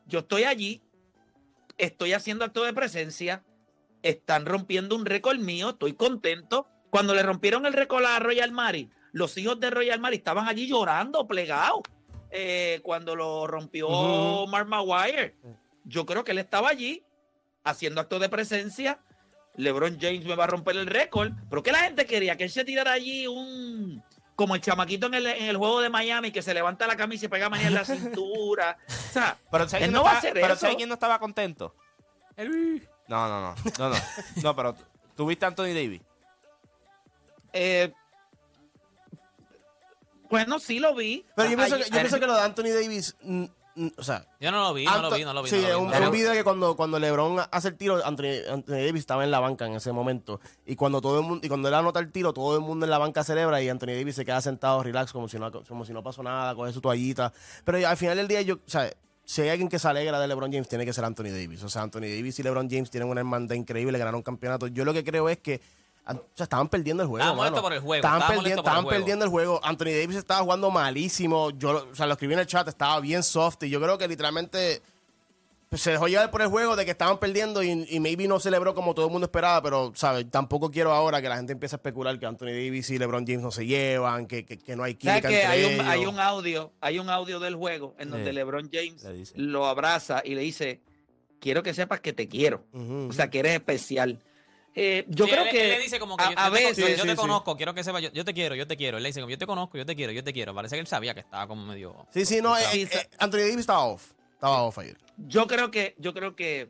yo 0.05 0.19
estoy 0.19 0.43
allí, 0.43 0.83
estoy 1.79 2.13
haciendo 2.13 2.45
acto 2.45 2.63
de 2.63 2.73
presencia, 2.73 3.43
están 4.03 4.45
rompiendo 4.45 4.95
un 4.95 5.05
récord 5.05 5.39
mío, 5.39 5.71
estoy 5.71 5.93
contento. 5.93 6.67
Cuando 6.91 7.15
le 7.15 7.23
rompieron 7.23 7.65
el 7.65 7.73
récord 7.73 8.05
a 8.05 8.19
Royal 8.19 8.51
Mari, 8.51 8.89
los 9.11 9.37
hijos 9.37 9.59
de 9.59 9.69
Royal 9.69 9.99
Mari 9.99 10.17
estaban 10.17 10.47
allí 10.47 10.67
llorando, 10.67 11.25
plegados. 11.27 11.81
eh, 12.31 12.79
cuando 12.83 13.15
lo 13.15 13.47
rompió 13.47 13.87
Ujú. 13.89 14.47
Mark 14.47 14.67
Maguire. 14.67 15.35
Yo 15.85 16.05
creo 16.05 16.23
que 16.23 16.31
él 16.31 16.37
estaba 16.37 16.69
allí 16.69 17.03
haciendo 17.63 18.01
acto 18.01 18.19
de 18.19 18.29
presencia. 18.29 18.99
LeBron 19.55 19.97
James 19.99 20.23
me 20.25 20.35
va 20.35 20.43
a 20.43 20.47
romper 20.47 20.75
el 20.77 20.85
récord. 20.85 21.31
Pero 21.49 21.63
que 21.63 21.71
la 21.71 21.79
gente 21.79 22.05
quería 22.05 22.37
que 22.37 22.43
él 22.43 22.51
se 22.51 22.63
tirara 22.63 22.91
allí 22.91 23.25
un. 23.25 24.03
Como 24.35 24.53
el 24.55 24.61
chamaquito 24.61 25.07
en 25.07 25.15
el, 25.15 25.25
en 25.27 25.45
el 25.47 25.57
juego 25.57 25.81
de 25.81 25.89
Miami 25.89 26.31
que 26.31 26.41
se 26.43 26.53
levanta 26.53 26.85
la 26.87 26.95
camisa 26.95 27.25
y 27.25 27.29
pega 27.29 27.49
mañana 27.49 27.69
en 27.69 27.73
la 27.75 27.85
cintura. 27.85 28.77
O 28.87 29.11
sea, 29.11 29.35
Pero 29.51 29.67
¿sabes 29.67 29.87
Él 29.87 29.91
no 29.91 30.03
va 30.03 30.11
a 30.11 30.17
hacer 30.19 30.33
pero 30.33 30.47
eso. 30.47 30.57
¿sabes 30.57 30.75
quién 30.75 30.87
no 30.87 30.93
estaba 30.95 31.17
contento? 31.19 31.75
No, 32.37 33.27
no, 33.27 33.41
no. 33.41 33.55
No, 33.79 33.89
no. 33.89 33.95
No, 34.43 34.55
pero 34.55 34.75
¿tú 35.15 35.25
viste 35.25 35.43
a 35.45 35.47
Anthony 35.49 35.73
Davis? 35.73 36.01
eh, 37.53 37.91
bueno, 40.29 40.59
sí 40.59 40.79
lo 40.79 40.93
vi. 40.95 41.25
Pero 41.35 41.49
yo 41.49 41.57
pienso, 41.57 41.77
que, 41.77 41.83
yo 41.83 41.89
pienso 41.91 42.19
que 42.19 42.27
lo 42.27 42.35
de 42.35 42.41
Anthony 42.41 42.69
Davis, 42.81 43.15
mm, 43.23 43.43
mm, 43.75 43.87
o 43.97 44.03
sea, 44.03 44.25
Yo 44.39 44.51
no 44.51 44.63
lo 44.63 44.73
vi, 44.73 44.85
no 44.85 44.91
lo 44.91 44.97
Anto- 45.07 45.15
vi, 45.15 45.23
no 45.25 45.33
lo 45.33 45.43
vi. 45.43 45.49
Sí, 45.49 45.55
no 45.57 45.61
lo 45.61 45.67
vi, 45.67 45.71
es 45.71 45.77
un, 45.77 45.87
no 45.87 45.93
es 45.93 45.99
lo 45.99 46.05
un 46.07 46.11
vi. 46.11 46.17
video 46.19 46.33
que 46.33 46.43
cuando, 46.43 46.75
cuando 46.75 46.99
LeBron 46.99 47.39
hace 47.51 47.67
el 47.69 47.75
tiro, 47.77 48.03
Anthony, 48.05 48.49
Anthony 48.51 48.73
Davis 48.73 48.99
estaba 49.01 49.23
en 49.23 49.31
la 49.31 49.39
banca 49.39 49.65
en 49.65 49.73
ese 49.73 49.91
momento. 49.91 50.39
Y 50.65 50.75
cuando 50.75 51.01
todo 51.01 51.19
el 51.19 51.25
mundo, 51.25 51.45
y 51.45 51.49
cuando 51.49 51.67
él 51.69 51.73
anota 51.73 51.99
el 51.99 52.11
tiro, 52.11 52.33
todo 52.33 52.55
el 52.55 52.61
mundo 52.61 52.85
en 52.85 52.89
la 52.91 52.97
banca 52.97 53.23
celebra 53.23 53.61
y 53.61 53.69
Anthony 53.69 53.87
Davis 53.97 54.15
se 54.15 54.25
queda 54.25 54.41
sentado, 54.41 54.83
relax, 54.83 55.11
como 55.11 55.27
si 55.27 55.37
no, 55.39 55.51
como 55.51 55.85
si 55.85 55.93
no 55.93 56.03
pasó 56.03 56.21
nada, 56.23 56.53
coge 56.55 56.73
su 56.73 56.81
toallita. 56.81 57.31
Pero 57.63 57.87
al 57.87 57.97
final 57.97 58.17
del 58.17 58.27
día, 58.27 58.41
yo, 58.41 58.55
o 58.55 58.59
sea, 58.69 58.91
si 59.25 59.41
hay 59.43 59.49
alguien 59.49 59.69
que 59.69 59.77
se 59.77 59.87
alegra 59.87 60.19
de 60.19 60.27
LeBron 60.27 60.51
James, 60.51 60.67
tiene 60.67 60.85
que 60.85 60.93
ser 60.93 61.05
Anthony 61.05 61.25
Davis. 61.29 61.61
O 61.63 61.69
sea, 61.69 61.83
Anthony 61.83 62.01
Davis 62.15 62.39
y 62.39 62.43
LeBron 62.43 62.67
James 62.69 62.89
tienen 62.89 63.09
una 63.09 63.21
hermandad 63.21 63.55
increíble, 63.55 63.97
ganaron 63.99 64.23
campeonato. 64.23 64.65
Yo 64.67 64.85
lo 64.85 64.93
que 64.93 65.03
creo 65.03 65.29
es 65.29 65.37
que 65.37 65.61
o 66.17 66.25
sea, 66.35 66.43
estaban 66.45 66.67
perdiendo 66.69 67.03
el 67.03 67.09
juego. 67.09 67.19
Estaba 67.23 67.35
molesto 67.35 67.55
mano. 67.55 67.63
por 67.63 67.73
el 67.73 67.79
juego, 67.79 67.95
Estaban, 67.95 68.17
estaba 68.21 68.33
perdi- 68.33 68.37
molesto 68.37 68.55
por 68.55 68.65
el 68.65 68.67
estaban 68.69 68.83
juego. 68.83 68.99
perdiendo 68.99 69.25
el 69.25 69.31
juego. 69.31 69.59
Anthony 69.63 69.85
Davis 70.01 70.15
estaba 70.17 70.41
jugando 70.41 70.71
malísimo. 70.71 71.49
Yo, 71.51 71.73
lo- 71.73 71.87
o 71.91 71.95
sea, 71.95 72.05
lo 72.07 72.13
escribí 72.13 72.33
en 72.33 72.39
el 72.39 72.47
chat, 72.47 72.67
estaba 72.67 72.99
bien 72.99 73.23
soft. 73.23 73.63
Y 73.63 73.69
yo 73.69 73.79
creo 73.81 73.97
que 73.97 74.07
literalmente 74.07 74.81
pues, 75.69 75.83
se 75.83 75.91
dejó 75.91 76.07
llevar 76.07 76.31
por 76.31 76.41
el 76.41 76.47
juego 76.47 76.75
de 76.75 76.83
que 76.83 76.89
estaban 76.89 77.19
perdiendo 77.19 77.61
y, 77.61 77.85
y 77.87 77.99
maybe 77.99 78.27
no 78.27 78.39
celebró 78.39 78.73
como 78.73 78.95
todo 78.95 79.05
el 79.05 79.11
mundo 79.11 79.25
esperaba, 79.25 79.61
pero, 79.61 79.91
¿sabes? 79.93 80.25
Tampoco 80.31 80.71
quiero 80.71 80.91
ahora 80.93 81.21
que 81.21 81.29
la 81.29 81.35
gente 81.37 81.53
empiece 81.53 81.75
a 81.75 81.77
especular 81.77 82.17
que 82.17 82.25
Anthony 82.25 82.45
Davis 82.47 82.89
y 82.89 82.97
LeBron 82.97 83.23
James 83.27 83.43
no 83.43 83.51
se 83.51 83.67
llevan, 83.67 84.25
que, 84.25 84.45
que- 84.45 84.57
que 84.57 84.75
no 84.75 84.83
hay 84.83 84.93
¿Sabes 84.99 85.21
química 85.21 85.29
que 85.29 85.41
entre 85.43 85.47
hay 85.47 85.63
un, 85.65 85.71
ellos. 85.73 85.85
hay 85.87 86.05
un 86.07 86.19
audio, 86.19 86.71
hay 86.81 86.97
un 86.97 87.09
audio 87.11 87.39
del 87.39 87.55
juego 87.55 87.93
en 87.99 88.09
donde 88.09 88.31
Sí. 88.31 88.35
LeBron 88.35 88.69
James 88.73 89.03
Le 89.35 89.43
lo 89.43 89.67
abraza 89.67 90.23
y 90.25 90.33
le 90.33 90.41
dice, 90.41 90.79
quiero 91.39 91.61
que 91.61 91.75
sepas 91.75 91.99
que 91.99 92.13
te 92.13 92.27
quiero. 92.27 92.63
Ujú. 92.73 93.09
O 93.11 93.13
sea, 93.13 93.29
que 93.29 93.37
eres 93.37 93.53
especial. 93.53 94.17
Eh, 94.81 95.05
yo 95.09 95.25
Sí, 95.25 95.31
creo 95.31 95.43
él- 95.43 95.49
que 95.49 95.61
él 95.63 95.69
le 95.71 95.79
dice 95.79 95.99
como 95.99 96.15
que 96.15 96.23
a, 96.23 96.31
yo, 96.31 96.39
a 96.39 96.47
yo 96.47 96.53
te, 96.53 96.59
veces 96.61 96.77
yo 96.77 96.85
Sí, 96.87 96.93
te 96.93 97.01
sí, 97.01 97.09
sí. 97.09 97.15
conozco, 97.17 97.57
quiero 97.57 97.73
que 97.73 97.83
sepa, 97.83 97.99
yo, 97.99 98.09
yo 98.13 98.23
te 98.23 98.33
quiero, 98.33 98.55
yo 98.55 98.65
te 98.65 98.77
quiero. 98.77 98.95
Él 98.97 99.03
le 99.03 99.09
dice 99.09 99.19
como 99.19 99.29
yo 99.29 99.37
te 99.37 99.45
conozco, 99.45 99.77
yo 99.77 99.85
te 99.85 99.93
quiero, 99.95 100.13
yo 100.13 100.23
te 100.23 100.31
quiero. 100.31 100.53
Parece 100.55 100.75
que 100.77 100.79
él 100.79 100.87
sabía 100.87 101.13
que 101.13 101.19
estaba 101.19 101.47
como 101.47 101.65
medio. 101.65 102.07
Sí, 102.13 102.23
sí, 102.25 102.39
no, 102.41 102.57
eh, 102.57 102.63
eh, 102.73 103.09
Anthony 103.17 103.39
Davis 103.39 103.57
estaba 103.57 103.83
off. 103.85 104.13
Estaba 104.35 104.61
off 104.63 104.77
ayer. 104.77 104.97
yo 105.17 105.47
creo 105.47 105.69
que, 105.69 105.95
yo 105.97 106.13
creo 106.13 106.33
que, 106.35 106.69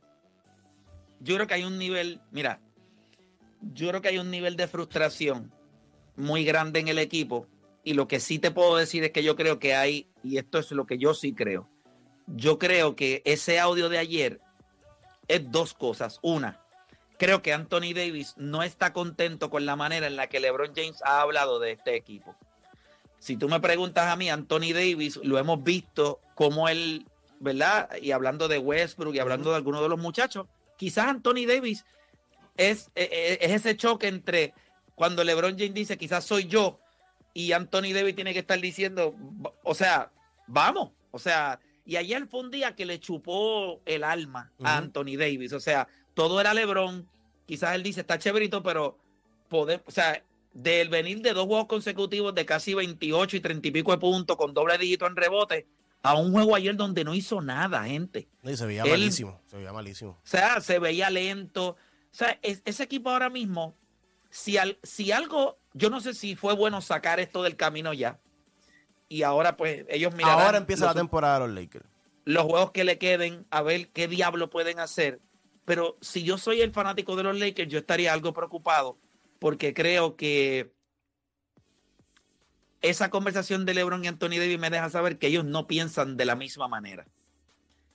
yo 1.19 1.35
creo 1.35 1.45
que 1.45 1.53
hay 1.53 1.63
un 1.65 1.77
nivel, 1.77 2.19
mira, 2.31 2.59
yo 3.73 3.89
creo 3.89 4.01
que 4.01 4.07
hay 4.07 4.17
un 4.17 4.31
nivel 4.31 4.55
de 4.55 4.67
frustración 4.67 5.51
muy 6.15 6.43
grande 6.43 6.79
en 6.79 6.87
el 6.87 6.97
equipo. 6.97 7.45
Y 7.83 7.93
lo 7.93 8.07
que 8.07 8.19
sí 8.19 8.39
te 8.39 8.49
puedo 8.51 8.75
decir 8.75 9.03
es 9.03 9.11
que 9.11 9.21
yo 9.23 9.35
creo 9.35 9.59
que 9.59 9.75
hay, 9.75 10.09
y 10.23 10.37
esto 10.37 10.57
es 10.57 10.71
lo 10.71 10.85
que 10.87 10.97
yo 10.97 11.13
sí 11.13 11.33
creo, 11.33 11.69
yo 12.25 12.57
creo 12.57 12.95
que 12.95 13.21
ese 13.25 13.59
audio 13.59 13.87
de 13.87 13.99
ayer 13.99 14.39
es 15.27 15.49
dos 15.51 15.73
cosas. 15.75 16.19
Una, 16.23 16.59
creo 17.19 17.43
que 17.43 17.53
Anthony 17.53 17.93
Davis 17.93 18.33
no 18.37 18.63
está 18.63 18.91
contento 18.93 19.51
con 19.51 19.65
la 19.67 19.75
manera 19.75 20.07
en 20.07 20.15
la 20.15 20.25
que 20.27 20.39
LeBron 20.39 20.73
James 20.75 21.01
ha 21.05 21.21
hablado 21.21 21.59
de 21.59 21.71
este 21.73 21.95
equipo. 21.95 22.35
Si 23.19 23.35
tú 23.37 23.47
me 23.49 23.59
preguntas 23.59 24.07
a 24.07 24.15
mí, 24.15 24.29
Anthony 24.29 24.73
Davis, 24.73 25.17
lo 25.21 25.37
hemos 25.37 25.61
visto 25.63 26.19
como 26.35 26.67
él, 26.69 27.05
¿verdad? 27.39 27.89
Y 28.01 28.11
hablando 28.11 28.47
de 28.47 28.57
Westbrook 28.57 29.13
y 29.13 29.19
hablando 29.19 29.51
de 29.51 29.57
algunos 29.57 29.81
de 29.81 29.89
los 29.89 29.99
muchachos, 29.99 30.47
quizás 30.77 31.07
Anthony 31.07 31.45
Davis 31.45 31.85
es, 32.57 32.89
eh, 32.95 33.37
es 33.41 33.51
ese 33.51 33.75
choque 33.77 34.07
entre 34.07 34.53
cuando 34.95 35.23
LeBron 35.23 35.57
James 35.57 35.73
dice 35.73 35.97
quizás 35.97 36.23
soy 36.25 36.45
yo 36.47 36.79
y 37.33 37.51
Anthony 37.51 37.93
Davis 37.93 38.15
tiene 38.15 38.33
que 38.33 38.39
estar 38.39 38.59
diciendo, 38.59 39.13
"Va- 39.45 39.53
o 39.63 39.75
sea, 39.75 40.11
vamos, 40.47 40.91
o 41.11 41.19
sea, 41.19 41.59
y 41.85 41.95
ayer 41.97 42.27
fue 42.27 42.39
un 42.41 42.51
día 42.51 42.75
que 42.75 42.85
le 42.85 42.99
chupó 42.99 43.81
el 43.85 44.03
alma 44.03 44.51
a. 44.63 44.77
Anthony 44.77 45.17
Davis, 45.17 45.51
o 45.53 45.59
sea, 45.59 45.87
todo 46.19 46.41
era 46.41 46.53
LeBron, 46.53 47.07
quizás 47.45 47.75
él 47.75 47.81
dice, 47.83 48.01
está 48.01 48.19
chéverito, 48.19 48.61
pero 48.61 48.97
poder, 49.47 49.81
o 49.85 49.91
sea, 49.91 50.21
del 50.51 50.89
venir 50.89 51.21
de 51.21 51.31
dos 51.31 51.45
juegos 51.45 51.67
consecutivos 51.67 52.35
de 52.35 52.45
casi 52.45 52.73
28 52.73 53.37
y 53.37 53.39
30 53.39 53.67
y 53.69 53.71
pico 53.71 53.93
de 53.93 53.99
puntos 53.99 54.35
con 54.35 54.53
doble 54.53 54.77
dígito 54.77 55.07
en 55.07 55.15
rebote 55.15 55.65
a 56.03 56.15
un 56.17 56.33
juego 56.33 56.55
ayer 56.55 56.75
donde 56.75 57.05
no 57.05 57.13
hizo 57.15 57.39
nada, 57.39 57.85
gente. 57.85 58.27
No, 58.41 58.51
y 58.51 58.57
se 58.57 58.65
veía 58.65 58.83
Él- 58.83 58.89
malísimo. 58.91 59.39
Se 59.45 59.55
veía 59.55 59.71
malísimo. 59.71 60.11
O 60.11 60.27
sea, 60.27 60.59
se 60.59 60.77
veía 60.79 61.09
lento. 61.09 61.69
O 61.69 61.77
sea, 62.11 62.37
es- 62.41 62.61
ese 62.65 62.83
equipo 62.83 63.09
ahora 63.11 63.29
mismo, 63.29 63.77
si, 64.29 64.57
al- 64.57 64.77
si 64.83 65.13
algo, 65.13 65.57
yo 65.73 65.89
no 65.89 66.01
sé 66.01 66.13
si 66.13 66.35
fue 66.35 66.53
bueno 66.53 66.81
sacar 66.81 67.21
esto 67.21 67.43
del 67.43 67.55
camino 67.55 67.93
ya. 67.93 68.19
Y 69.07 69.23
ahora 69.23 69.55
pues 69.55 69.85
ellos 69.87 70.13
mirarán 70.13 70.39
Ahora 70.45 70.57
empieza 70.57 70.83
los, 70.85 70.95
la 70.95 70.99
temporada 71.01 71.39
de 71.39 71.47
los 71.47 71.55
Lakers. 71.55 71.85
los 72.25 72.43
juegos 72.43 72.71
que 72.71 72.83
le 72.83 72.97
queden 72.97 73.45
a 73.51 73.61
ver 73.61 73.87
qué 73.91 74.09
diablo 74.09 74.49
pueden 74.49 74.79
hacer. 74.81 75.21
Pero 75.69 75.99
si 76.01 76.23
yo 76.23 76.39
soy 76.39 76.61
el 76.61 76.71
fanático 76.71 77.15
de 77.15 77.21
los 77.21 77.37
Lakers, 77.37 77.71
yo 77.71 77.77
estaría 77.77 78.11
algo 78.11 78.33
preocupado 78.33 78.97
porque 79.37 79.75
creo 79.75 80.15
que 80.15 80.73
esa 82.81 83.11
conversación 83.11 83.67
de 83.67 83.75
LeBron 83.75 84.03
y 84.03 84.07
Anthony 84.07 84.39
Davis 84.39 84.57
me 84.57 84.71
deja 84.71 84.89
saber 84.89 85.19
que 85.19 85.27
ellos 85.27 85.45
no 85.45 85.67
piensan 85.67 86.17
de 86.17 86.25
la 86.25 86.35
misma 86.35 86.67
manera. 86.67 87.05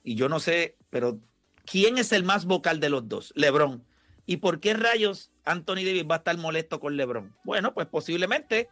Y 0.04 0.14
yo 0.14 0.28
no 0.28 0.38
sé, 0.38 0.76
pero 0.88 1.18
¿quién 1.66 1.98
es 1.98 2.12
el 2.12 2.22
más 2.22 2.44
vocal 2.44 2.78
de 2.78 2.90
los 2.90 3.08
dos? 3.08 3.32
LeBron. 3.34 3.84
¿Y 4.24 4.36
por 4.36 4.60
qué 4.60 4.74
rayos 4.74 5.32
Anthony 5.44 5.82
Davis 5.82 6.06
va 6.08 6.14
a 6.14 6.18
estar 6.18 6.38
molesto 6.38 6.78
con 6.78 6.96
LeBron? 6.96 7.34
Bueno, 7.42 7.74
pues 7.74 7.88
posiblemente 7.88 8.68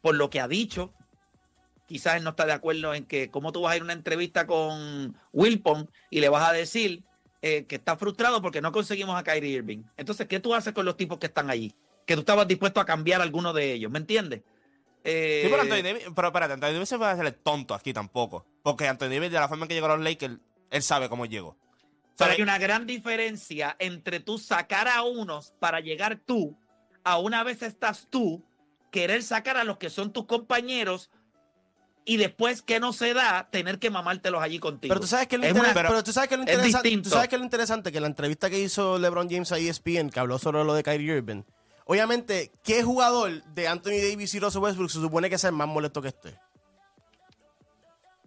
por 0.00 0.14
lo 0.14 0.30
que 0.30 0.40
ha 0.40 0.48
dicho. 0.48 0.94
Quizás 1.86 2.16
él 2.16 2.24
no 2.24 2.30
está 2.30 2.46
de 2.46 2.54
acuerdo 2.54 2.94
en 2.94 3.04
que 3.04 3.30
cómo 3.30 3.52
tú 3.52 3.60
vas 3.60 3.74
a 3.74 3.76
ir 3.76 3.82
a 3.82 3.84
una 3.84 3.92
entrevista 3.92 4.46
con 4.46 5.14
Wilpon 5.34 5.90
y 6.08 6.20
le 6.20 6.30
vas 6.30 6.48
a 6.48 6.54
decir 6.54 7.04
eh, 7.48 7.64
que 7.66 7.76
está 7.76 7.96
frustrado 7.96 8.42
porque 8.42 8.60
no 8.60 8.72
conseguimos 8.72 9.16
a 9.16 9.22
Kyrie 9.22 9.58
Irving. 9.58 9.84
Entonces, 9.96 10.26
¿qué 10.26 10.40
tú 10.40 10.52
haces 10.52 10.72
con 10.72 10.84
los 10.84 10.96
tipos 10.96 11.18
que 11.18 11.26
están 11.26 11.48
allí? 11.48 11.72
Que 12.04 12.14
tú 12.14 12.20
estabas 12.20 12.48
dispuesto 12.48 12.80
a 12.80 12.84
cambiar 12.84 13.20
alguno 13.20 13.52
de 13.52 13.72
ellos, 13.72 13.88
¿me 13.88 14.00
entiendes? 14.00 14.42
Eh, 15.04 15.42
Sí, 15.44 15.48
pero 15.48 15.62
Anthony 15.62 15.82
Davis, 15.84 16.04
pero 16.12 16.28
espérate, 16.28 16.54
Anthony 16.54 16.72
Davis 16.72 16.88
se 16.88 16.96
a 16.96 17.10
hacer 17.12 17.26
el 17.26 17.34
tonto 17.34 17.74
aquí 17.74 17.92
tampoco. 17.92 18.44
Porque 18.64 18.88
Anthony 18.88 19.10
Davis, 19.10 19.30
de 19.30 19.38
la 19.38 19.46
forma 19.46 19.64
en 19.64 19.68
que 19.68 19.74
llegó 19.74 19.86
a 19.86 19.96
los 19.96 20.04
Lakers, 20.04 20.38
él 20.70 20.82
sabe 20.82 21.08
cómo 21.08 21.24
llegó. 21.26 21.56
Pero 22.18 22.32
hay 22.32 22.42
una 22.42 22.58
gran 22.58 22.84
diferencia 22.84 23.76
entre 23.78 24.18
tú 24.18 24.38
sacar 24.38 24.88
a 24.88 25.02
unos 25.02 25.52
para 25.60 25.78
llegar 25.78 26.18
tú, 26.18 26.58
a 27.04 27.18
una 27.18 27.44
vez 27.44 27.62
estás 27.62 28.08
tú, 28.10 28.44
querer 28.90 29.22
sacar 29.22 29.56
a 29.56 29.62
los 29.62 29.76
que 29.76 29.90
son 29.90 30.12
tus 30.12 30.26
compañeros 30.26 31.10
y 32.08 32.16
después 32.16 32.62
que 32.62 32.80
no 32.80 32.92
se 32.94 33.12
da, 33.12 33.48
tener 33.50 33.78
que 33.78 33.90
mamártelos 33.90 34.40
allí 34.42 34.58
contigo. 34.58 34.90
Pero 34.94 35.00
tú 35.00 35.06
sabes 35.08 35.26
que 35.26 35.36
lo, 35.36 35.46
una- 35.50 35.74
pero 35.74 36.02
tú 36.02 36.12
sabes 36.12 36.28
que 36.30 36.36
lo 36.38 36.44
es 36.44 36.48
interesante, 36.48 36.88
distinto. 36.88 37.10
tú 37.10 37.14
sabes 37.14 37.28
que 37.28 37.36
lo 37.36 37.44
interesante 37.44 37.92
que 37.92 38.00
la 38.00 38.06
entrevista 38.06 38.48
que 38.48 38.58
hizo 38.60 38.98
LeBron 38.98 39.28
James 39.28 39.50
a 39.52 39.58
ESPN, 39.58 40.08
que 40.10 40.20
habló 40.20 40.38
sobre 40.38 40.64
lo 40.64 40.72
de 40.72 40.82
Kyrie 40.82 41.16
Irving, 41.16 41.42
obviamente, 41.84 42.52
¿qué 42.62 42.82
jugador 42.82 43.42
de 43.44 43.68
Anthony 43.68 43.98
Davis 44.08 44.32
y 44.34 44.40
Russell 44.40 44.62
Westbrook 44.62 44.90
se 44.90 45.00
supone 45.00 45.28
que 45.28 45.34
es 45.34 45.44
el 45.44 45.52
más 45.52 45.68
molesto 45.68 46.00
que 46.00 46.08
esté? 46.08 46.38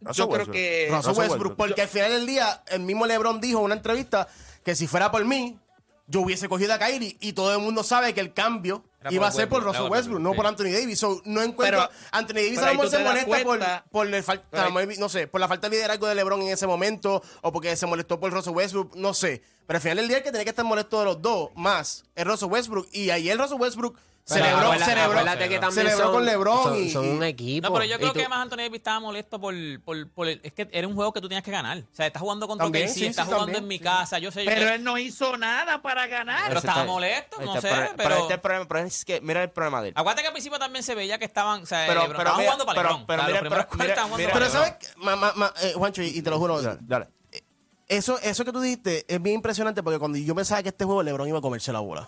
yo 0.01 0.07
Russell 0.07 0.23
creo 0.25 0.29
Westbrook. 0.37 0.51
que... 0.55 0.87
Russell 0.91 1.11
Westbrook. 1.17 1.55
porque 1.55 1.81
al 1.81 1.87
final 1.87 2.11
del 2.11 2.25
día, 2.25 2.63
el 2.67 2.81
mismo 2.81 3.05
LeBron 3.05 3.41
dijo 3.41 3.59
en 3.59 3.65
una 3.65 3.75
entrevista 3.75 4.27
que 4.63 4.75
si 4.75 4.87
fuera 4.87 5.11
por 5.11 5.23
mí, 5.25 5.57
yo 6.07 6.21
hubiese 6.21 6.47
cogido 6.49 6.73
a 6.73 6.79
Kyrie 6.79 7.17
y 7.19 7.33
todo 7.33 7.53
el 7.53 7.59
mundo 7.59 7.83
sabe 7.83 8.13
que 8.13 8.21
el 8.21 8.33
cambio 8.33 8.83
Era 9.01 9.13
iba 9.13 9.27
a 9.27 9.31
ser 9.31 9.47
por 9.47 9.63
Russell 9.63 9.89
Westbrook, 9.89 10.19
no 10.19 10.33
por. 10.33 10.45
Anthony 10.45 10.71
Davis. 10.71 10.99
So, 10.99 11.21
no 11.25 11.41
encuentro. 11.41 11.87
Pero- 11.87 11.89
Anthony 12.11 12.33
Davis 12.35 12.57
a 12.59 12.67
ahí 12.69 12.75
lo 12.75 12.83
mejor 12.83 12.89
se 12.89 13.03
molesta 13.03 13.25
por, 13.37 13.43
cuenta- 13.45 13.85
por, 13.91 14.07
el 14.13 14.23
fal- 14.23 14.41
pero 14.49 14.61
a 14.61 14.65
ahí- 14.65 14.73
lo 14.73 14.79
mejor, 14.79 14.99
no 14.99 15.09
sé, 15.09 15.27
por 15.27 15.39
la 15.39 15.47
falta 15.47 15.69
de 15.69 15.75
liderazgo 15.77 16.07
de 16.07 16.15
LeBron 16.15 16.41
en 16.41 16.49
ese 16.49 16.67
momento 16.67 17.21
o 17.41 17.51
porque 17.53 17.75
se 17.77 17.85
molestó 17.85 18.19
por 18.19 18.31
Russell 18.31 18.53
Westbrook, 18.53 18.95
no 18.95 19.13
sé. 19.13 19.41
Pero 19.65 19.77
al 19.77 19.81
final 19.81 19.97
del 19.97 20.07
día 20.07 20.17
el 20.17 20.23
que 20.23 20.31
tenía 20.31 20.43
que 20.43 20.49
estar 20.49 20.65
molesto 20.65 20.99
de 20.99 21.05
los 21.05 21.21
dos 21.21 21.49
más 21.55 22.03
es 22.15 22.25
Russell 22.25 22.49
Westbrook. 22.49 22.87
Y 22.91 23.09
ayer 23.11 23.37
Russell 23.37 23.57
Westbrook 23.59 23.97
celebró, 24.33 24.57
acuérdate- 24.71 24.85
celebró, 24.85 25.19
que 25.49 25.59
también 25.59 25.71
celebró 25.73 26.03
son- 26.05 26.11
con 26.13 26.25
LeBron 26.25 26.63
son, 26.63 26.75
y- 26.83 26.89
son 26.89 27.05
y- 27.05 27.09
un 27.09 27.23
equipo. 27.23 27.67
No, 27.67 27.73
pero 27.73 27.85
yo 27.85 27.97
creo 27.97 28.13
tú- 28.13 28.19
que 28.19 28.27
más 28.29 28.39
Anthony 28.39 28.57
Davis 28.57 28.75
estaba 28.79 28.99
molesto 28.99 29.39
por, 29.39 29.53
por, 29.83 30.09
por 30.11 30.27
el- 30.27 30.39
es 30.43 30.53
que 30.53 30.67
era 30.71 30.87
un 30.87 30.95
juego 30.95 31.11
que 31.13 31.21
tú 31.21 31.27
tenías 31.27 31.43
que 31.43 31.51
ganar. 31.51 31.77
O 31.79 31.95
sea, 31.95 32.07
estás 32.07 32.21
jugando 32.21 32.47
contra 32.47 32.65
También, 32.65 32.87
KC, 32.87 32.93
sí, 32.99 33.05
estás 33.07 33.25
sí, 33.25 33.31
jugando 33.31 33.45
también, 33.45 33.63
en 33.63 33.67
mi 33.67 33.77
sí. 33.77 33.83
casa, 33.83 34.19
yo 34.19 34.31
sé 34.31 34.43
yo- 34.45 34.51
Pero 34.51 34.69
él 34.69 34.83
no 34.83 34.97
hizo 34.97 35.37
nada 35.37 35.81
para 35.81 36.07
ganar. 36.07 36.47
Pero 36.47 36.59
estaba 36.59 36.83
molesto, 36.85 37.37
no 37.41 37.55
este 37.55 37.67
sé, 37.69 37.75
pro- 37.75 37.89
pero- 37.97 38.15
este 38.17 38.37
problema, 38.37 38.65
pero 38.67 38.79
es 38.81 39.05
que, 39.05 39.21
mira 39.21 39.43
el 39.43 39.49
problema 39.49 39.81
de 39.81 39.89
él. 39.89 39.93
Acuérdate 39.97 40.21
que 40.21 40.27
al 40.27 40.33
principio 40.33 40.59
también 40.59 40.83
se 40.83 40.95
veía 40.95 41.17
que 41.17 41.25
estaban, 41.25 41.63
o 41.63 41.65
sea, 41.65 41.85
Pero- 41.87 42.01
LeBron- 42.01 42.07
pero 42.07 42.19
estaban 42.19 42.37
mira- 42.39 42.51
jugando 42.51 42.65
para 42.65 42.81
LeBron. 42.83 43.05
pero 43.05 43.21
O 43.21 43.25
sea, 43.25 43.27
mira- 43.27 43.41
los 43.41 43.67
primeros 43.67 43.97
pero- 44.33 44.45
mira- 44.45 44.49
sabes, 44.49 44.95
ma- 44.97 45.15
ma- 45.15 45.33
ma- 45.35 45.53
eh, 45.61 45.73
Juancho, 45.75 46.01
y, 46.01 46.07
y 46.07 46.21
te 46.21 46.29
lo 46.29 46.37
juro, 46.39 46.61
Dale, 46.61 46.77
dale. 46.81 47.07
Eso, 47.87 48.19
eso 48.21 48.45
que 48.45 48.51
tú 48.51 48.61
dijiste 48.61 49.03
es 49.07 49.19
bien 49.19 49.35
impresionante 49.37 49.81
porque 49.81 49.97
cuando 49.97 50.17
yo 50.19 50.35
pensaba 50.35 50.61
que 50.61 50.69
este 50.69 50.85
juego 50.85 51.01
LeBron 51.01 51.27
iba 51.27 51.39
a 51.39 51.41
comerse 51.41 51.73
la 51.73 51.79
bola. 51.79 52.07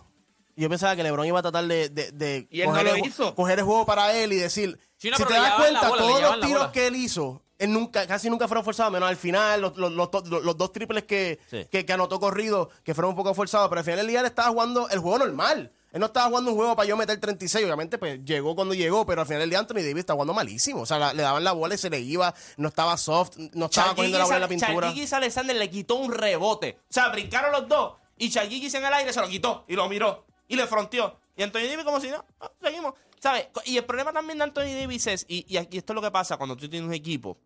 Yo 0.55 0.69
pensaba 0.69 0.95
que 0.95 1.03
LeBron 1.03 1.25
iba 1.25 1.39
a 1.39 1.41
tratar 1.41 1.65
de, 1.65 1.89
de, 1.89 2.11
de 2.11 2.47
Y 2.51 2.61
él 2.61 2.67
no 2.67 2.71
coger, 2.73 2.85
lo 2.87 2.95
el, 2.95 3.01
ju- 3.01 3.07
hizo. 3.07 3.35
coger 3.35 3.59
el 3.59 3.65
juego 3.65 3.85
para 3.85 4.13
él 4.13 4.33
y 4.33 4.37
decir, 4.37 4.79
Sí, 4.97 5.09
no, 5.09 5.17
si 5.17 5.23
te 5.25 5.33
das 5.33 5.53
cuenta, 5.53 5.89
bola, 5.89 6.01
todos 6.01 6.21
los 6.21 6.39
tiros 6.41 6.67
que 6.71 6.87
él 6.87 6.95
hizo, 6.95 7.43
él 7.57 7.71
nunca, 7.73 8.05
casi 8.07 8.29
nunca 8.29 8.47
fueron 8.47 8.63
forzados, 8.63 8.91
menos 8.91 9.09
al 9.09 9.17
final, 9.17 9.61
los, 9.61 9.77
los, 9.77 9.91
los, 9.91 10.09
los- 10.27 10.43
los 10.43 10.57
dos 10.57 10.71
triples 10.71 11.03
que, 11.03 11.39
Sí. 11.49 11.65
que, 11.71 11.85
que 11.85 11.93
anotó 11.93 12.19
corrido, 12.19 12.69
que 12.83 12.93
fueron 12.93 13.11
un 13.11 13.15
poco 13.15 13.33
forzados, 13.33 13.69
pero 13.69 13.79
al 13.79 13.85
final 13.85 13.97
del 13.99 14.07
día 14.07 14.19
él 14.21 14.25
estaba 14.25 14.49
jugando 14.49 14.89
el 14.89 14.99
juego 14.99 15.19
normal. 15.19 15.71
Él 15.91 15.99
no 15.99 16.05
estaba 16.05 16.27
jugando 16.29 16.51
un 16.51 16.55
juego 16.57 16.73
para 16.73 16.87
yo 16.87 16.95
meter 16.95 17.19
36, 17.19 17.65
obviamente 17.65 17.97
pues 17.97 18.23
llegó 18.23 18.55
cuando 18.55 18.73
llegó, 18.73 19.05
pero 19.05 19.21
al 19.21 19.27
final 19.27 19.41
del 19.41 19.49
día 19.49 19.59
Anthony 19.59 19.75
Davis 19.81 19.97
está 19.97 20.13
jugando 20.13 20.33
malísimo. 20.33 20.81
O 20.81 20.85
sea, 20.85 20.97
la- 20.97 21.13
le 21.13 21.21
daban 21.21 21.43
la 21.43 21.51
bola 21.51 21.75
y 21.75 21.77
se 21.77 21.89
le 21.89 21.99
iba, 21.99 22.33
no 22.55 22.69
estaba 22.69 22.95
soft, 22.95 23.35
no 23.53 23.65
estaba 23.65 23.93
cogiendo 23.95 24.17
la 24.17 24.23
bola 24.23 24.35
en 24.37 24.41
la 24.41 24.47
pintura. 24.47 24.87
Chargigis 24.87 25.11
Alexander 25.13 25.53
le 25.55 25.69
quitó 25.69 25.95
un 25.95 26.13
rebote. 26.13 26.77
O 26.83 26.93
sea, 26.93 27.09
brincaron 27.09 27.51
los 27.51 27.67
dos. 27.67 27.93
Y 28.17 28.29
Chargigis 28.29 28.73
en 28.75 28.85
el 28.85 28.93
aire 28.93 29.11
se 29.11 29.19
lo 29.19 29.27
quitó 29.27 29.65
y 29.67 29.75
lo 29.75 29.89
miró. 29.89 30.25
Y 30.51 30.57
le 30.57 30.67
fronteó. 30.67 31.17
Y 31.37 31.43
Anthony 31.43 31.61
Davis 31.69 31.85
como 31.85 32.01
si 32.01 32.09
no, 32.09 32.25
ah, 32.41 32.51
seguimos. 32.61 32.93
¿Sabes? 33.19 33.47
Y 33.65 33.77
el 33.77 33.85
problema 33.85 34.11
también 34.11 34.37
de 34.37 34.43
Anthony 34.43 34.75
Davis 34.77 35.07
es, 35.07 35.25
y, 35.29 35.45
y 35.47 35.55
aquí 35.55 35.77
esto 35.77 35.93
es 35.93 35.95
lo 35.95 36.01
que 36.01 36.11
pasa 36.11 36.35
cuando 36.35 36.57
tú 36.57 36.67
tienes 36.67 36.87
un 36.87 36.93
equipo 36.93 37.37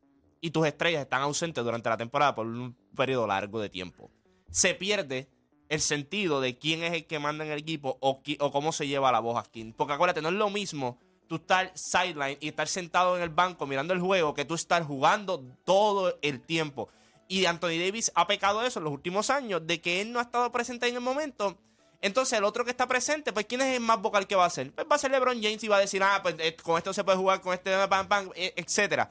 y 0.42 0.50
tus 0.50 0.66
estrellas 0.66 1.04
están 1.04 1.22
ausentes 1.22 1.64
durante 1.64 1.88
la 1.88 1.98
temporada 1.98 2.34
por 2.34 2.48
un 2.48 2.76
periodo 2.96 3.28
largo 3.28 3.60
de 3.60 3.70
tiempo. 3.70 4.10
Se 4.50 4.74
pierde 4.74 5.30
el 5.70 5.82
sentido 5.82 6.42
de 6.42 6.58
quién 6.58 6.84
es 6.84 6.94
el 6.94 7.06
que 7.06 7.20
manda 7.20 7.46
en 7.46 7.52
el 7.52 7.60
equipo 7.60 7.98
o, 8.00 8.22
o 8.40 8.52
cómo 8.52 8.72
se 8.72 8.88
lleva 8.88 9.12
la 9.12 9.20
voz 9.20 9.38
aquí. 9.38 9.72
Porque 9.78 9.94
acuérdate, 9.94 10.24
no 10.24 10.30
es 10.30 10.36
lo 10.36 10.50
mismo 10.50 10.98
tú 11.28 11.36
estar 11.36 11.72
sideline 11.76 12.38
y 12.40 12.48
estar 12.48 12.68
sentado 12.68 13.18
en 13.18 13.24
el 13.24 13.30
banco 13.30 13.68
mirando 13.68 13.94
el 13.94 14.00
juego 14.00 14.34
que 14.34 14.46
tú 14.46 14.56
estar 14.56 14.84
jugando 14.84 15.44
todo 15.64 16.18
el 16.22 16.42
tiempo. 16.42 16.90
Y 17.28 17.46
Anthony 17.46 17.80
Davis 17.80 18.12
ha 18.16 18.28
pecado 18.28 18.64
eso 18.64 18.80
en 18.80 18.86
los 18.86 18.94
últimos 18.94 19.30
años, 19.30 19.66
de 19.66 19.82
que 19.82 20.02
él 20.02 20.12
no 20.12 20.20
ha 20.20 20.24
estado 20.24 20.52
presente 20.52 20.88
en 20.88 20.96
el 20.96 21.02
momento. 21.02 21.58
Entonces, 22.02 22.38
el 22.38 22.44
otro 22.44 22.64
que 22.66 22.72
está 22.72 22.88
presente, 22.88 23.34
pues, 23.34 23.46
¿quién 23.46 23.62
es 23.62 23.76
el 23.76 23.80
más 23.82 24.00
vocal 24.02 24.28
que 24.28 24.36
va 24.36 24.46
a 24.46 24.50
ser? 24.50 24.72
Pues 24.72 24.86
va 24.90 24.96
a 24.96 25.00
ser 25.00 25.12
LeBron 25.12 25.42
James 25.42 25.64
y 25.64 25.68
va 25.68 25.78
a 25.78 25.80
decir, 25.80 26.04
ah, 26.04 26.20
pues 26.22 26.36
eh, 26.40 26.56
con 26.56 26.78
esto 26.78 26.94
se 26.94 27.04
puede 27.04 27.18
jugar, 27.18 27.42
con 27.42 27.54
este, 27.54 27.72
pam, 27.88 28.30
eh, 28.36 28.54
etcétera. 28.56 29.10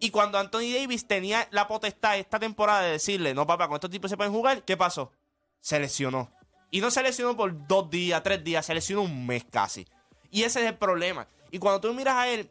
Y 0.00 0.10
cuando 0.10 0.38
Anthony 0.38 0.72
Davis 0.74 1.06
tenía 1.06 1.46
la 1.52 1.68
potestad 1.68 2.18
esta 2.18 2.38
temporada 2.40 2.82
de 2.82 2.92
decirle, 2.92 3.34
no, 3.34 3.46
papá, 3.46 3.68
con 3.68 3.76
estos 3.76 3.90
tipos 3.90 4.10
se 4.10 4.16
pueden 4.16 4.32
jugar, 4.32 4.62
¿qué 4.64 4.76
pasó? 4.76 5.12
Se 5.60 5.78
lesionó. 5.78 6.30
Y 6.72 6.80
no 6.80 6.90
se 6.90 7.02
lesionó 7.02 7.36
por 7.36 7.68
dos 7.68 7.88
días, 7.90 8.22
tres 8.22 8.42
días, 8.42 8.66
se 8.66 8.74
lesionó 8.74 9.02
un 9.02 9.26
mes 9.26 9.44
casi. 9.48 9.86
Y 10.30 10.42
ese 10.42 10.60
es 10.62 10.66
el 10.66 10.76
problema. 10.76 11.28
Y 11.52 11.58
cuando 11.58 11.80
tú 11.80 11.92
miras 11.94 12.16
a 12.16 12.28
él, 12.28 12.50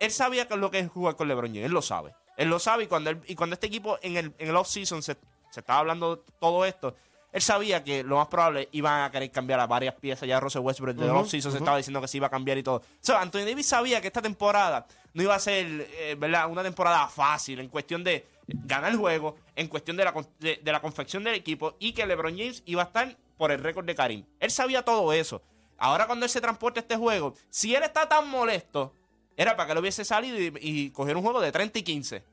él 0.00 0.10
sabía 0.10 0.46
lo 0.50 0.70
que 0.70 0.80
es 0.80 0.90
jugar 0.90 1.16
con 1.16 1.28
LeBron 1.28 1.50
James. 1.50 1.64
Él 1.66 1.72
lo 1.72 1.80
sabe. 1.80 2.14
Él 2.36 2.48
lo 2.48 2.58
sabe. 2.58 2.84
Y 2.84 2.86
cuando, 2.88 3.10
él- 3.10 3.22
y 3.26 3.34
cuando 3.34 3.54
este 3.54 3.68
equipo 3.68 3.98
en 4.02 4.16
el, 4.16 4.34
en 4.38 4.48
el 4.48 4.56
off-season 4.56 5.02
se, 5.02 5.16
se 5.50 5.60
estaba 5.60 5.78
hablando 5.78 6.18
todo 6.40 6.64
esto, 6.66 6.94
él 7.32 7.42
sabía 7.42 7.84
que 7.84 8.02
lo 8.02 8.16
más 8.16 8.28
probable 8.28 8.68
iban 8.72 9.02
a 9.02 9.10
querer 9.10 9.30
cambiar 9.30 9.60
a 9.60 9.66
varias 9.66 9.94
piezas. 9.94 10.26
Ya 10.26 10.40
Russell 10.40 10.62
Westbrook 10.62 10.96
del 10.96 11.10
off-season 11.10 11.52
se 11.52 11.58
estaba 11.58 11.76
diciendo 11.76 12.00
que 12.00 12.08
se 12.08 12.16
iba 12.16 12.26
a 12.26 12.30
cambiar 12.30 12.56
y 12.56 12.62
todo. 12.62 12.76
O 12.76 12.82
sea, 13.00 13.20
Anthony 13.20 13.40
Davis 13.40 13.66
sabía 13.66 14.00
que 14.00 14.06
esta 14.06 14.22
temporada 14.22 14.86
no 15.12 15.22
iba 15.22 15.34
a 15.34 15.38
ser 15.38 15.66
eh, 15.66 16.16
¿verdad? 16.18 16.50
una 16.50 16.62
temporada 16.62 17.06
fácil 17.08 17.60
en 17.60 17.68
cuestión 17.68 18.02
de 18.02 18.26
ganar 18.46 18.92
el 18.92 18.96
juego, 18.96 19.36
en 19.56 19.68
cuestión 19.68 19.96
de 19.96 20.04
la, 20.04 20.14
de, 20.38 20.60
de 20.62 20.72
la 20.72 20.80
confección 20.80 21.22
del 21.22 21.34
equipo 21.34 21.76
y 21.78 21.92
que 21.92 22.06
LeBron 22.06 22.36
James 22.36 22.62
iba 22.64 22.82
a 22.82 22.86
estar 22.86 23.16
por 23.36 23.52
el 23.52 23.62
récord 23.62 23.84
de 23.84 23.94
Karim. 23.94 24.24
Él 24.40 24.50
sabía 24.50 24.82
todo 24.82 25.12
eso. 25.12 25.42
Ahora 25.76 26.06
cuando 26.06 26.24
él 26.24 26.30
se 26.30 26.40
transporta 26.40 26.80
a 26.80 26.82
este 26.82 26.96
juego, 26.96 27.34
si 27.50 27.74
él 27.74 27.82
está 27.82 28.08
tan 28.08 28.28
molesto, 28.28 28.94
era 29.36 29.54
para 29.54 29.66
que 29.66 29.72
él 29.72 29.78
hubiese 29.78 30.04
salido 30.04 30.38
y, 30.38 30.52
y 30.60 30.90
coger 30.90 31.16
un 31.16 31.22
juego 31.22 31.40
de 31.40 31.52
30 31.52 31.78
y 31.78 31.82
15. 31.82 32.24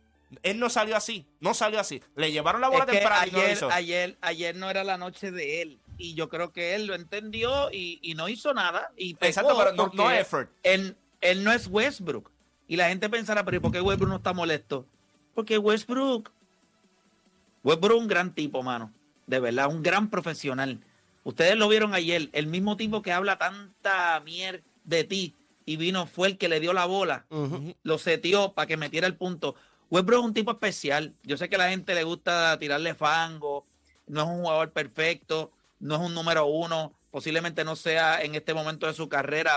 Él 0.44 0.60
no 0.60 0.70
salió 0.70 0.96
así, 0.96 1.26
no 1.40 1.54
salió 1.54 1.80
así. 1.80 2.02
Le 2.16 2.32
llevaron 2.32 2.62
la 2.62 2.68
bola 2.70 2.84
Es 2.86 2.90
que 2.92 2.98
temprano 2.98 3.28
y 3.28 3.32
no 3.32 3.38
lo 3.38 3.44
ayer, 3.44 3.54
hizo. 3.58 3.70
ayer, 3.72 4.18
ayer 4.22 4.56
no 4.56 4.70
era 4.70 4.84
la 4.84 4.98
noche 4.98 5.32
de 5.32 5.62
él. 5.62 5.80
Y 5.98 6.14
yo 6.14 6.28
creo 6.30 6.52
que 6.52 6.76
él 6.76 6.88
lo 6.88 6.96
entendió 6.96 7.72
y, 7.72 8.00
y 8.02 8.16
no 8.16 8.28
hizo 8.28 8.54
nada. 8.54 8.92
Y 8.98 9.12
Exacto, 9.22 9.56
pero 9.58 9.74
no- 9.74 9.92
no 9.94 10.12
effort. 10.12 10.50
Él, 10.64 10.98
él 11.22 11.44
no 11.44 11.52
es 11.54 11.68
Westbrook. 11.68 12.32
Y 12.68 12.76
la 12.76 12.90
gente 12.90 13.10
pensará, 13.10 13.46
pero 13.46 13.58
¿y 13.58 13.60
por 13.60 13.72
qué 13.72 13.80
Westbrook 13.82 14.10
no 14.10 14.18
está 14.18 14.34
molesto? 14.34 14.86
Porque 15.34 15.58
Westbrook. 15.58 16.32
Westbrook 17.64 17.94
es 17.98 18.02
un 18.02 18.08
gran 18.08 18.34
tipo, 18.34 18.62
mano. 18.64 18.92
De 19.28 19.40
verdad, 19.40 19.68
un 19.70 19.82
gran 19.84 20.10
profesional. 20.10 20.80
Ustedes 21.24 21.56
lo 21.56 21.68
vieron 21.68 21.94
ayer. 21.94 22.30
El 22.34 22.48
mismo 22.48 22.78
tipo 22.78 23.02
que 23.02 23.12
habla 23.12 23.38
tanta 23.38 24.20
mierda 24.22 24.62
de 24.84 25.04
ti 25.04 25.36
y 25.66 25.78
vino 25.78 26.06
fue 26.06 26.28
el 26.28 26.38
que 26.38 26.48
le 26.48 26.60
dio 26.60 26.72
la 26.74 26.86
bola 26.86 27.26
lo 27.82 27.98
setió 27.98 28.54
para 28.54 28.68
que 28.68 28.78
metiera 28.78 29.08
el 29.08 29.16
punto. 29.16 29.56
Westbrook 29.96 30.20
es 30.20 30.26
un 30.26 30.34
tipo 30.34 30.52
especial. 30.52 31.16
Yo 31.24 31.38
sé 31.38 31.48
que 31.48 31.56
a 31.56 31.60
la 31.60 31.70
gente 31.70 31.96
le 31.96 32.04
gusta 32.04 32.60
tirarle 32.60 32.96
fango. 32.96 33.66
No 34.08 34.24
es 34.24 34.28
un 34.28 34.42
jugador 34.42 34.74
perfecto. 34.74 35.54
No 35.80 35.96
es 35.96 36.02
un 36.02 36.14
número 36.14 36.48
uno. 36.48 36.94
Posiblemente 37.12 37.64
no 37.64 37.78
sea 37.78 38.22
en 38.22 38.36
este 38.36 38.54
momento 38.54 38.88
de 38.88 38.94
su 38.94 39.08
carrera. 39.08 39.54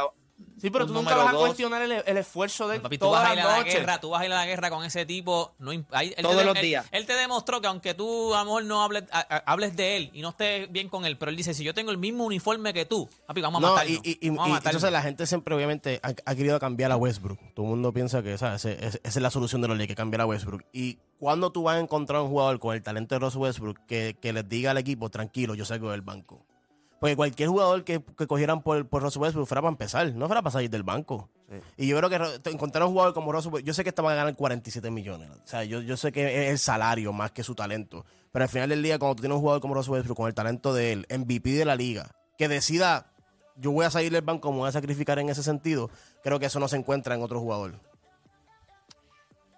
Sí, 0.61 0.71
pero 0.71 0.87
tú 0.87 0.93
nunca 0.93 1.15
vas 1.15 1.29
a 1.29 1.33
dos. 1.33 1.43
cuestionar 1.47 1.83
el, 1.83 1.93
el 2.05 2.17
esfuerzo 2.17 2.67
de 2.67 2.77
él 2.77 2.83
Papi, 2.83 2.99
tú 2.99 3.09
vas 3.11 3.29
a 3.29 3.33
ir 3.33 3.39
a 3.41 3.45
la 3.45 3.57
noches. 3.59 3.75
guerra, 3.75 4.01
tú 4.01 4.11
vas 4.11 4.23
a 4.23 4.27
ir 4.27 4.33
a 4.33 4.37
la 4.37 4.47
guerra 4.47 4.71
con 4.71 4.85
ese 4.85 5.07
tipo. 5.07 5.55
No, 5.61 5.71
ahí- 5.93 6.13
él 6.17 6.23
Todos 6.23 6.37
te, 6.37 6.45
los 6.45 6.57
él- 6.57 6.63
días. 6.63 6.87
Él, 6.91 7.07
te 7.07 7.13
demostró 7.13 7.61
que 7.61 7.69
aunque 7.69 7.95
tú 7.95 8.35
a 8.35 8.39
lo 8.41 8.45
mejor 8.47 8.65
no 8.65 8.83
hables, 8.83 9.05
a- 9.13 9.21
a- 9.21 9.53
hables 9.53 9.77
de 9.77 9.97
él 9.97 10.11
y 10.15 10.21
no 10.21 10.31
estés 10.31 10.71
bien 10.73 10.89
con 10.89 11.05
él, 11.05 11.17
pero 11.17 11.31
él 11.31 11.37
dice, 11.37 11.55
si 11.55 11.63
yo 11.63 11.75
tengo 11.75 11.93
el 11.93 11.99
mismo 11.99 12.25
uniforme 12.25 12.73
que 12.73 12.85
tú, 12.87 13.09
papi, 13.27 13.41
vamos 13.41 13.63
a 13.63 13.67
No, 13.69 13.73
matarnos. 13.75 14.01
y, 14.05 14.11
y- 14.21 14.27
y- 14.29 14.37
a 14.37 14.57
entonces 14.57 14.91
la 14.91 15.03
gente 15.03 15.27
siempre 15.29 15.55
obviamente 15.55 16.01
ha, 16.03 16.09
ha 16.25 16.35
querido 16.35 16.59
cambiar 16.59 16.91
a 16.91 16.97
Westbrook. 16.97 17.39
Todo 17.55 17.67
el 17.67 17.71
mundo 17.71 17.93
piensa 17.93 18.23
que 18.25 18.37
¿sabes? 18.37 18.65
Esa 18.65 18.99
es 19.05 19.17
la 19.17 19.31
solución 19.31 19.61
de 19.63 19.69
los 19.69 19.79
Lakers, 19.79 19.97
cambiar 19.97 20.23
a 20.23 20.27
Westbrook. 20.27 20.65
Y 20.73 20.99
cuando 21.21 21.53
tú 21.53 21.63
vas 21.63 21.77
a 21.77 21.81
encontrar 21.81 22.21
un 22.23 22.31
jugador 22.31 22.59
con 22.59 22.75
el 22.75 22.83
talento 22.83 23.15
de 23.15 23.21
Ross 23.21 23.37
Westbrook 23.37 23.79
que, 23.87 24.17
que 24.21 24.33
les 24.33 24.49
diga 24.49 24.73
al 24.73 24.79
equipo, 24.79 25.09
tranquilo, 25.09 25.55
yo 25.55 25.65
salgo 25.65 25.93
del 25.93 26.03
banco. 26.03 26.45
Porque 27.01 27.15
cualquier 27.15 27.49
jugador 27.49 27.85
que, 27.85 28.03
que 28.03 28.27
cogieran 28.27 28.61
por, 28.63 28.89
por 28.89 29.03
Russell 29.03 29.23
Westbrook 29.23 29.47
fuera 29.47 29.63
para 29.63 29.71
empezar, 29.71 30.13
no 30.15 30.27
fuera 30.27 30.43
para 30.43 30.53
salir 30.53 30.69
del 30.71 30.83
banco. 30.83 31.29
Y 31.77 31.87
yo 31.87 31.97
creo 31.97 32.11
que 32.11 32.51
encontrar 32.51 32.85
un 32.85 32.91
jugador 32.93 33.15
como 33.15 33.31
Russell 33.33 33.53
Westbrook, 33.53 33.67
yo 33.67 33.73
sé 33.75 33.85
que 33.85 33.93
va 34.03 34.13
a 34.13 34.17
ganar 34.17 34.35
47 34.35 34.91
millones. 34.91 35.31
O 35.31 35.47
sea, 35.47 35.63
yo, 35.65 35.81
yo 35.81 35.97
sé 35.97 36.11
que 36.13 36.45
es 36.45 36.51
el 36.51 36.59
salario 36.59 37.13
más 37.13 37.31
que 37.31 37.43
su 37.45 37.55
talento. 37.55 38.05
Pero 38.33 38.43
al 38.43 38.49
final 38.49 38.69
del 38.69 38.83
día, 38.83 38.99
cuando 38.99 39.15
tú 39.17 39.21
tienes 39.23 39.37
un 39.37 39.41
jugador 39.43 39.63
como 39.63 39.75
Russell 39.75 39.93
Westbrook, 39.95 40.17
con 40.17 40.27
el 40.27 40.35
talento 40.35 40.75
de 40.75 40.93
él, 40.93 41.07
MVP 41.09 41.51
de 41.51 41.65
la 41.65 41.77
liga, 41.77 42.11
que 42.37 42.49
decida, 42.49 43.07
yo 43.57 43.71
voy 43.71 43.87
a 43.87 43.91
salir 43.91 44.13
del 44.13 44.23
banco, 44.23 44.51
me 44.53 44.59
voy 44.59 44.69
a 44.69 44.73
sacrificar 44.73 45.19
en 45.21 45.29
ese 45.29 45.43
sentido, 45.43 45.91
creo 46.25 46.39
que 46.41 46.47
eso 46.47 46.59
no 46.61 46.67
se 46.69 46.77
encuentra 46.77 47.15
en 47.15 47.23
otro 47.23 47.41
jugador. 47.41 47.75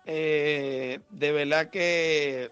Eh, 0.07 1.00
de 1.11 1.33
verdad 1.33 1.70
que 1.70 2.50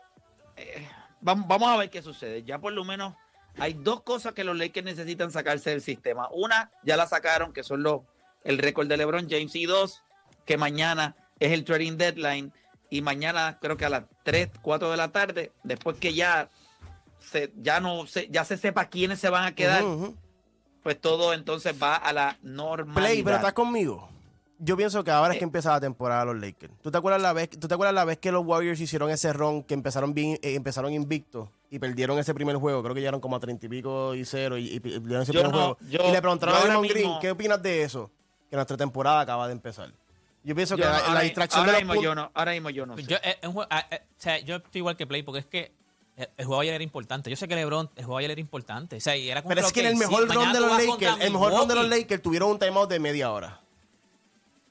eh, 0.57 0.89
vam- 1.23 1.47
vamos 1.47 1.69
a 1.69 1.77
ver 1.77 1.91
qué 1.91 2.03
sucede. 2.03 2.43
Ya 2.43 2.59
por 2.59 2.73
lo 2.73 2.85
menos 2.85 3.15
hay 3.59 3.75
dos 3.75 4.03
cosas 4.03 4.35
que 4.35 4.45
los 4.45 4.57
Lakers 4.57 4.85
necesitan 4.85 5.31
sacarse 5.31 5.71
del 5.71 5.83
sistema. 5.83 6.29
Una, 6.33 6.71
ya 6.83 6.97
la 6.97 7.07
sacaron, 7.07 7.53
que 7.53 7.63
son 7.63 7.83
los 7.83 8.03
el 8.45 8.59
récord 8.59 8.87
de 8.87 8.97
LeBron 8.97 9.29
James. 9.29 9.55
Y 9.55 9.67
dos, 9.67 10.03
que 10.45 10.57
mañana 10.57 11.17
es 11.39 11.53
el 11.53 11.65
trading 11.65 11.97
deadline. 11.97 12.53
Y 12.91 13.03
mañana 13.03 13.59
creo 13.61 13.77
que 13.77 13.85
a 13.85 13.91
las 13.91 14.05
3, 14.23 14.49
4 14.63 14.91
de 14.91 14.97
la 14.97 15.09
tarde, 15.09 15.53
después 15.63 15.99
que 15.99 16.15
ya 16.15 16.49
se, 17.19 17.53
ya 17.57 17.81
no 17.81 18.07
se, 18.07 18.29
ya 18.29 18.45
se 18.45 18.57
sepa 18.57 18.87
quiénes 18.87 19.19
se 19.19 19.29
van 19.29 19.45
a 19.45 19.55
quedar, 19.55 19.85
pues 20.83 20.99
todo 20.99 21.35
entonces 21.35 21.75
va 21.81 21.97
a 21.97 22.13
la 22.13 22.39
normalidad. 22.43 23.09
Play, 23.09 23.23
pero 23.23 23.37
estás 23.37 23.53
conmigo. 23.53 24.09
Yo 24.61 24.77
pienso 24.77 25.05
que 25.05 25.11
ahora 25.11 25.35
es 25.35 25.39
que 25.39 25.45
empieza 25.45 25.71
la 25.71 25.81
temporada 25.81 26.25
los 26.25 26.41
Lakers. 26.41 26.73
¿Tú 26.83 26.91
te 26.91 26.99
acuerdas 26.99 27.21
la 27.21 27.33
vez, 27.33 27.51
tú 27.51 27.69
te 27.69 27.75
acuerdas 27.75 27.95
la 27.95 28.05
vez 28.05 28.19
que 28.19 28.33
los 28.33 28.45
Warriors 28.45 28.81
hicieron 28.81 29.11
ese 29.11 29.33
ron 29.33 29.63
que 29.63 29.75
empezaron 29.75 30.15
bien, 30.15 30.39
eh, 30.43 30.55
empezaron 30.55 30.93
invictos 30.95 31.51
y 31.71 31.79
perdieron 31.79 32.19
ese 32.19 32.35
primer 32.35 32.57
juego? 32.57 32.83
Creo 32.83 32.95
que 32.95 33.01
llegaron 33.01 33.21
como 33.21 33.37
a 33.37 33.41
treinta 33.41 33.67
y 33.67 33.69
pico 33.69 34.15
y 34.15 34.25
cero 34.25 34.57
y, 34.59 34.75
y 34.75 34.81
perdieron 34.81 35.23
ese 35.23 35.33
Yo 35.33 35.41
primer 35.41 35.53
no, 35.57 35.77
juego. 35.77 35.79
yo- 35.91 36.09
y 36.09 36.13
le 36.13 36.21
preguntaron 36.21 36.55
a 36.57 36.61
Draymond 36.61 36.89
Green, 36.91 37.11
¿qué 37.21 37.31
opinas 37.31 37.63
de 37.63 37.83
eso? 37.83 38.11
Que 38.51 38.57
nuestra 38.57 38.77
temporada 38.77 39.21
acaba 39.21 39.47
de 39.47 39.53
empezar. 39.53 39.93
Yo 40.45 40.55
pienso 40.55 40.77
Yo 40.77 40.85
que 40.85 40.89
no, 40.89 40.97
la, 40.97 41.15
la 41.15 41.21
distracción 41.21 41.61
ahora 41.61 41.73
de 41.73 41.81
los 41.85 41.89
mismo 41.89 42.03
yo 42.03 42.15
no, 42.15 42.31
ahora 42.33 42.53
mismo 42.53 42.71
yo 42.71 42.87
no 42.87 42.97
sé. 42.97 43.03
Yo, 43.03 43.17
eh, 43.23 43.39
un 43.47 43.65
ah, 43.69 43.87
eh, 43.91 44.01
o 44.03 44.15
sea, 44.17 44.39
yo 44.39 44.57
estoy 44.57 44.79
igual 44.79 44.97
que 44.97 45.07
Play, 45.07 45.23
porque 45.23 45.41
es 45.41 45.47
que 45.47 45.73
el, 46.17 46.47
juego 46.47 46.61
ayer 46.61 46.75
era 46.75 46.85
importante. 46.85 47.29
Yo 47.31 47.37
sé 47.37 47.47
que 47.47 47.55
LeBron, 47.55 47.91
el 47.97 48.05
juego 48.05 48.19
ayer 48.19 48.31
era 48.31 48.41
importante. 48.41 48.97
O 48.97 49.01
sea, 49.01 49.17
y 49.17 49.29
era 49.29 49.43
como 49.43 49.55
Pero 49.55 49.67
es 49.67 49.73
que 49.73 49.81
en 49.81 49.87
el 49.87 49.97
mejor 49.97 50.27
mañana 50.27 50.53
de 50.53 50.61
los 50.61 50.71
Lakers, 50.71 51.21
el 51.21 51.33
mejor 51.33 51.53
run 51.53 51.69
de 51.69 51.75
los. 51.75 51.89
Lakers 51.89 52.23
tuvieron 52.23 52.51
un 52.51 52.59
timeout 52.59 52.89
de 52.89 52.99
media 52.99 53.31
hora. 53.31 53.61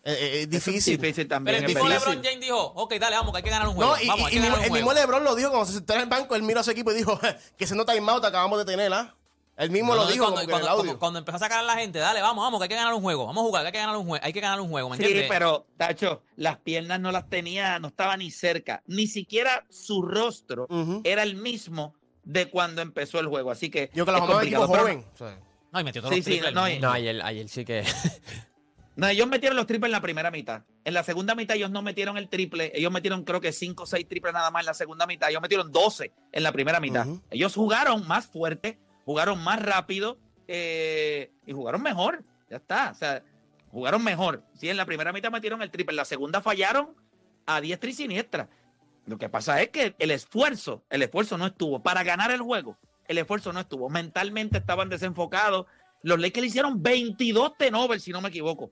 Eh, 0.09 0.13
eh, 0.19 0.41
es 0.43 0.49
difícil. 0.49 0.97
difícil 0.97 1.27
Pero 1.27 1.35
también. 1.35 1.57
el 1.57 1.63
es 1.65 1.67
mismo. 1.75 1.87
LeBron 1.89 2.23
James 2.23 2.39
dijo, 2.39 2.57
ok, 2.75 2.93
dale, 2.95 3.15
vamos, 3.17 3.31
que 3.33 3.37
hay 3.37 3.43
que 3.43 3.49
ganar 3.49 3.67
un 3.67 3.75
juego. 3.75 3.95
No, 3.95 4.01
y, 4.01 4.07
vamos, 4.07 4.27
hay 4.27 4.31
y- 4.37 4.39
que 4.39 4.39
y 4.39 4.41
ganar 4.49 4.59
un 4.59 4.65
el 4.65 4.71
mismo 4.71 4.85
juego. 4.91 4.99
LeBron 5.01 5.23
lo 5.25 5.35
dijo 5.35 5.49
cuando 5.49 5.65
se 5.67 5.73
sentó 5.73 5.93
en 5.95 5.99
el 6.01 6.05
banco, 6.07 6.35
él 6.35 6.43
miró 6.43 6.61
a 6.61 6.63
su 6.63 6.71
equipo 6.71 6.91
y 6.91 6.95
dijo 6.95 7.19
que 7.57 7.63
ese 7.65 7.75
no 7.75 7.85
timeout 7.85 8.23
acabamos 8.23 8.57
de 8.59 8.65
tener, 8.65 8.93
¿ah? 8.93 9.13
Él 9.57 9.71
mismo 9.71 9.89
No, 9.95 10.01
lo 10.01 10.05
no, 10.05 10.11
dijo 10.11 10.23
cuando, 10.23 10.35
como 10.41 10.47
que 10.47 10.53
en 10.53 10.59
el 10.59 10.61
cuando- 10.65 10.79
audio. 10.79 10.91
como- 10.91 10.99
cuando 10.99 11.19
empezó 11.19 11.35
a 11.35 11.39
sacar 11.39 11.59
a 11.59 11.63
la 11.63 11.73
gente, 11.75 11.97
dale, 11.99 12.21
vamos, 12.21 12.43
vamos, 12.43 12.59
que 12.59 12.63
hay 12.65 12.69
que 12.69 12.75
ganar 12.75 12.93
un 12.93 13.01
juego. 13.01 13.25
Vamos 13.25 13.41
a 13.41 13.45
jugar, 13.47 13.63
que 13.63 13.67
hay 13.67 13.71
que 13.73 13.79
ganar 13.79 13.97
un 13.97 14.05
juego. 14.05 14.23
Hay 14.25 14.31
que 14.33 14.39
ganar 14.39 14.61
un 14.61 14.69
juego, 14.69 14.89
¿me 14.91 14.97
Sí, 14.97 15.03
entiendes? 15.03 15.29
pero, 15.29 15.65
Tacho, 15.77 16.21
las 16.35 16.57
piernas 16.57 16.99
no 16.99 17.11
las 17.11 17.27
tenía, 17.29 17.79
no 17.79 17.87
estaba 17.89 18.15
ni 18.17 18.29
cerca. 18.31 18.83
Ni 18.85 19.07
siquiera 19.07 19.65
su 19.69 20.03
rostro 20.03 20.67
era 21.03 21.23
el 21.23 21.35
mismo 21.35 21.95
de 22.23 22.49
cuando 22.49 22.81
empezó 22.83 23.19
el 23.19 23.27
juego. 23.27 23.49
Así 23.51 23.69
que. 23.71 23.89
Yo 23.93 24.05
que 24.05 24.11
la 24.11 24.19
es 24.19 24.23
complicado, 24.25 24.67
pero 24.69 24.81
joven. 24.83 25.05
o 25.13 25.17
sea, 25.17 25.39
No, 25.71 25.79
y 25.81 25.83
metió 25.83 26.01
todos 26.01 26.13
Sí, 26.13 26.19
los 26.19 26.25
sí, 26.25 26.31
triples. 26.31 26.53
no, 26.53 26.67
y- 26.67 26.71
mundo. 26.73 26.87
No, 26.87 26.93
ayer, 26.93 27.21
ayer 27.23 27.49
sí 27.49 27.65
que. 27.65 27.83
No, 28.97 29.07
ellos 29.07 29.27
metieron 29.27 29.55
los 29.55 29.67
triples 29.67 29.89
en 29.89 29.91
la 29.91 30.01
primera 30.01 30.31
mitad. 30.31 30.63
En 30.83 30.95
la 30.95 31.03
segunda 31.03 31.35
mitad 31.35 31.55
ellos 31.55 31.69
no 31.69 31.83
metieron 31.83 32.17
el 32.17 32.29
triple. 32.29 32.71
Ellos 32.73 32.91
metieron 32.91 33.23
creo 33.23 33.39
que 33.39 33.51
5 33.51 33.83
o 33.83 33.85
6 33.85 34.07
triples 34.07 34.33
nada 34.33 34.49
más 34.49 34.63
en 34.63 34.65
la 34.65 34.73
segunda 34.73 35.05
mitad. 35.05 35.29
Ellos 35.29 35.41
metieron 35.41 35.71
12 35.71 36.11
en 36.31 36.43
la 36.43 36.51
primera 36.51 36.79
mitad. 36.79 37.05
Ellos 37.29 37.53
jugaron 37.53 38.07
más 38.07 38.25
fuerte, 38.25 38.79
jugaron 39.05 39.43
más 39.43 39.61
rápido 39.61 40.17
eh, 40.47 41.31
y 41.45 41.53
jugaron 41.53 41.83
mejor. 41.83 42.23
Ya 42.49 42.57
está. 42.57 42.89
O 42.89 42.95
sea, 42.95 43.21
jugaron 43.69 44.03
mejor. 44.03 44.43
Sí, 44.55 44.67
en 44.67 44.77
la 44.77 44.85
primera 44.87 45.13
mitad 45.13 45.29
metieron 45.29 45.61
el 45.61 45.69
triple. 45.69 45.91
En 45.91 45.97
la 45.97 46.05
segunda 46.05 46.41
fallaron 46.41 46.95
a 47.45 47.61
diestra 47.61 47.91
y 47.91 47.93
siniestra. 47.93 48.49
Lo 49.05 49.19
que 49.19 49.29
pasa 49.29 49.61
es 49.61 49.69
que 49.69 49.95
el 49.99 50.09
esfuerzo, 50.09 50.83
el 50.89 51.03
esfuerzo 51.03 51.37
no 51.37 51.45
estuvo. 51.45 51.83
Para 51.83 52.01
ganar 52.01 52.31
el 52.31 52.41
juego, 52.41 52.79
el 53.07 53.19
esfuerzo 53.19 53.53
no 53.53 53.59
estuvo. 53.59 53.91
Mentalmente 53.91 54.57
estaban 54.57 54.89
desenfocados. 54.89 55.67
Los 56.01 56.19
Lakers 56.19 56.41
le 56.41 56.47
hicieron 56.47 56.81
22 56.81 57.57
tenovers, 57.57 58.03
si 58.03 58.11
no 58.11 58.21
me 58.21 58.29
equivoco 58.29 58.71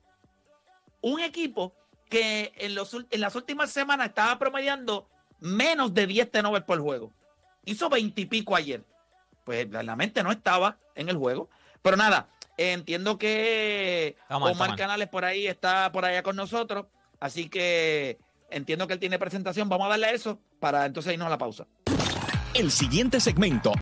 un 1.06 1.20
equipo 1.20 1.76
que 2.10 2.52
en, 2.58 2.74
los, 2.74 2.98
en 3.12 3.22
las 3.22 3.36
últimas 3.36 3.70
semanas 3.70 4.08
estaba 4.08 4.40
promediando 4.40 5.08
menos 5.40 5.94
de 5.94 6.08
10 6.08 6.32
tenovers 6.32 6.66
por 6.66 6.80
juego. 6.80 7.14
Hizo 7.64 7.90
20 7.90 8.22
y 8.22 8.26
pico 8.26 8.56
ayer. 8.56 8.84
Pues 9.44 9.70
la 9.70 9.96
mente 9.96 10.24
no 10.24 10.32
estaba 10.32 10.80
en 10.96 11.10
el 11.10 11.18
juego. 11.18 11.48
Pero 11.84 11.96
nada, 11.96 12.30
eh, 12.58 12.72
entiendo 12.72 13.20
que 13.20 14.18
mal, 14.32 14.54
Omar. 14.54 14.76
Canales 14.76 15.08
por 15.08 15.26
ahí 15.26 15.46
está 15.46 15.92
por 15.92 16.06
allá 16.06 16.24
con 16.24 16.36
nosotros. 16.36 16.88
Así 17.20 17.50
que 17.50 18.18
entiendo 18.50 18.88
que 18.88 18.94
él 18.94 19.00
tiene 19.00 19.20
presentación. 19.20 19.70
Vamos 19.70 19.86
a 19.86 19.90
darle 19.90 20.08
a 20.08 20.12
eso 20.12 20.40
para 20.60 20.88
entonces 20.88 21.14
irnos 21.14 21.28
a 21.28 21.30
la 21.30 21.38
pausa. 21.38 21.68
El 22.56 22.72
siguiente 22.72 23.20
segmento 23.20 23.74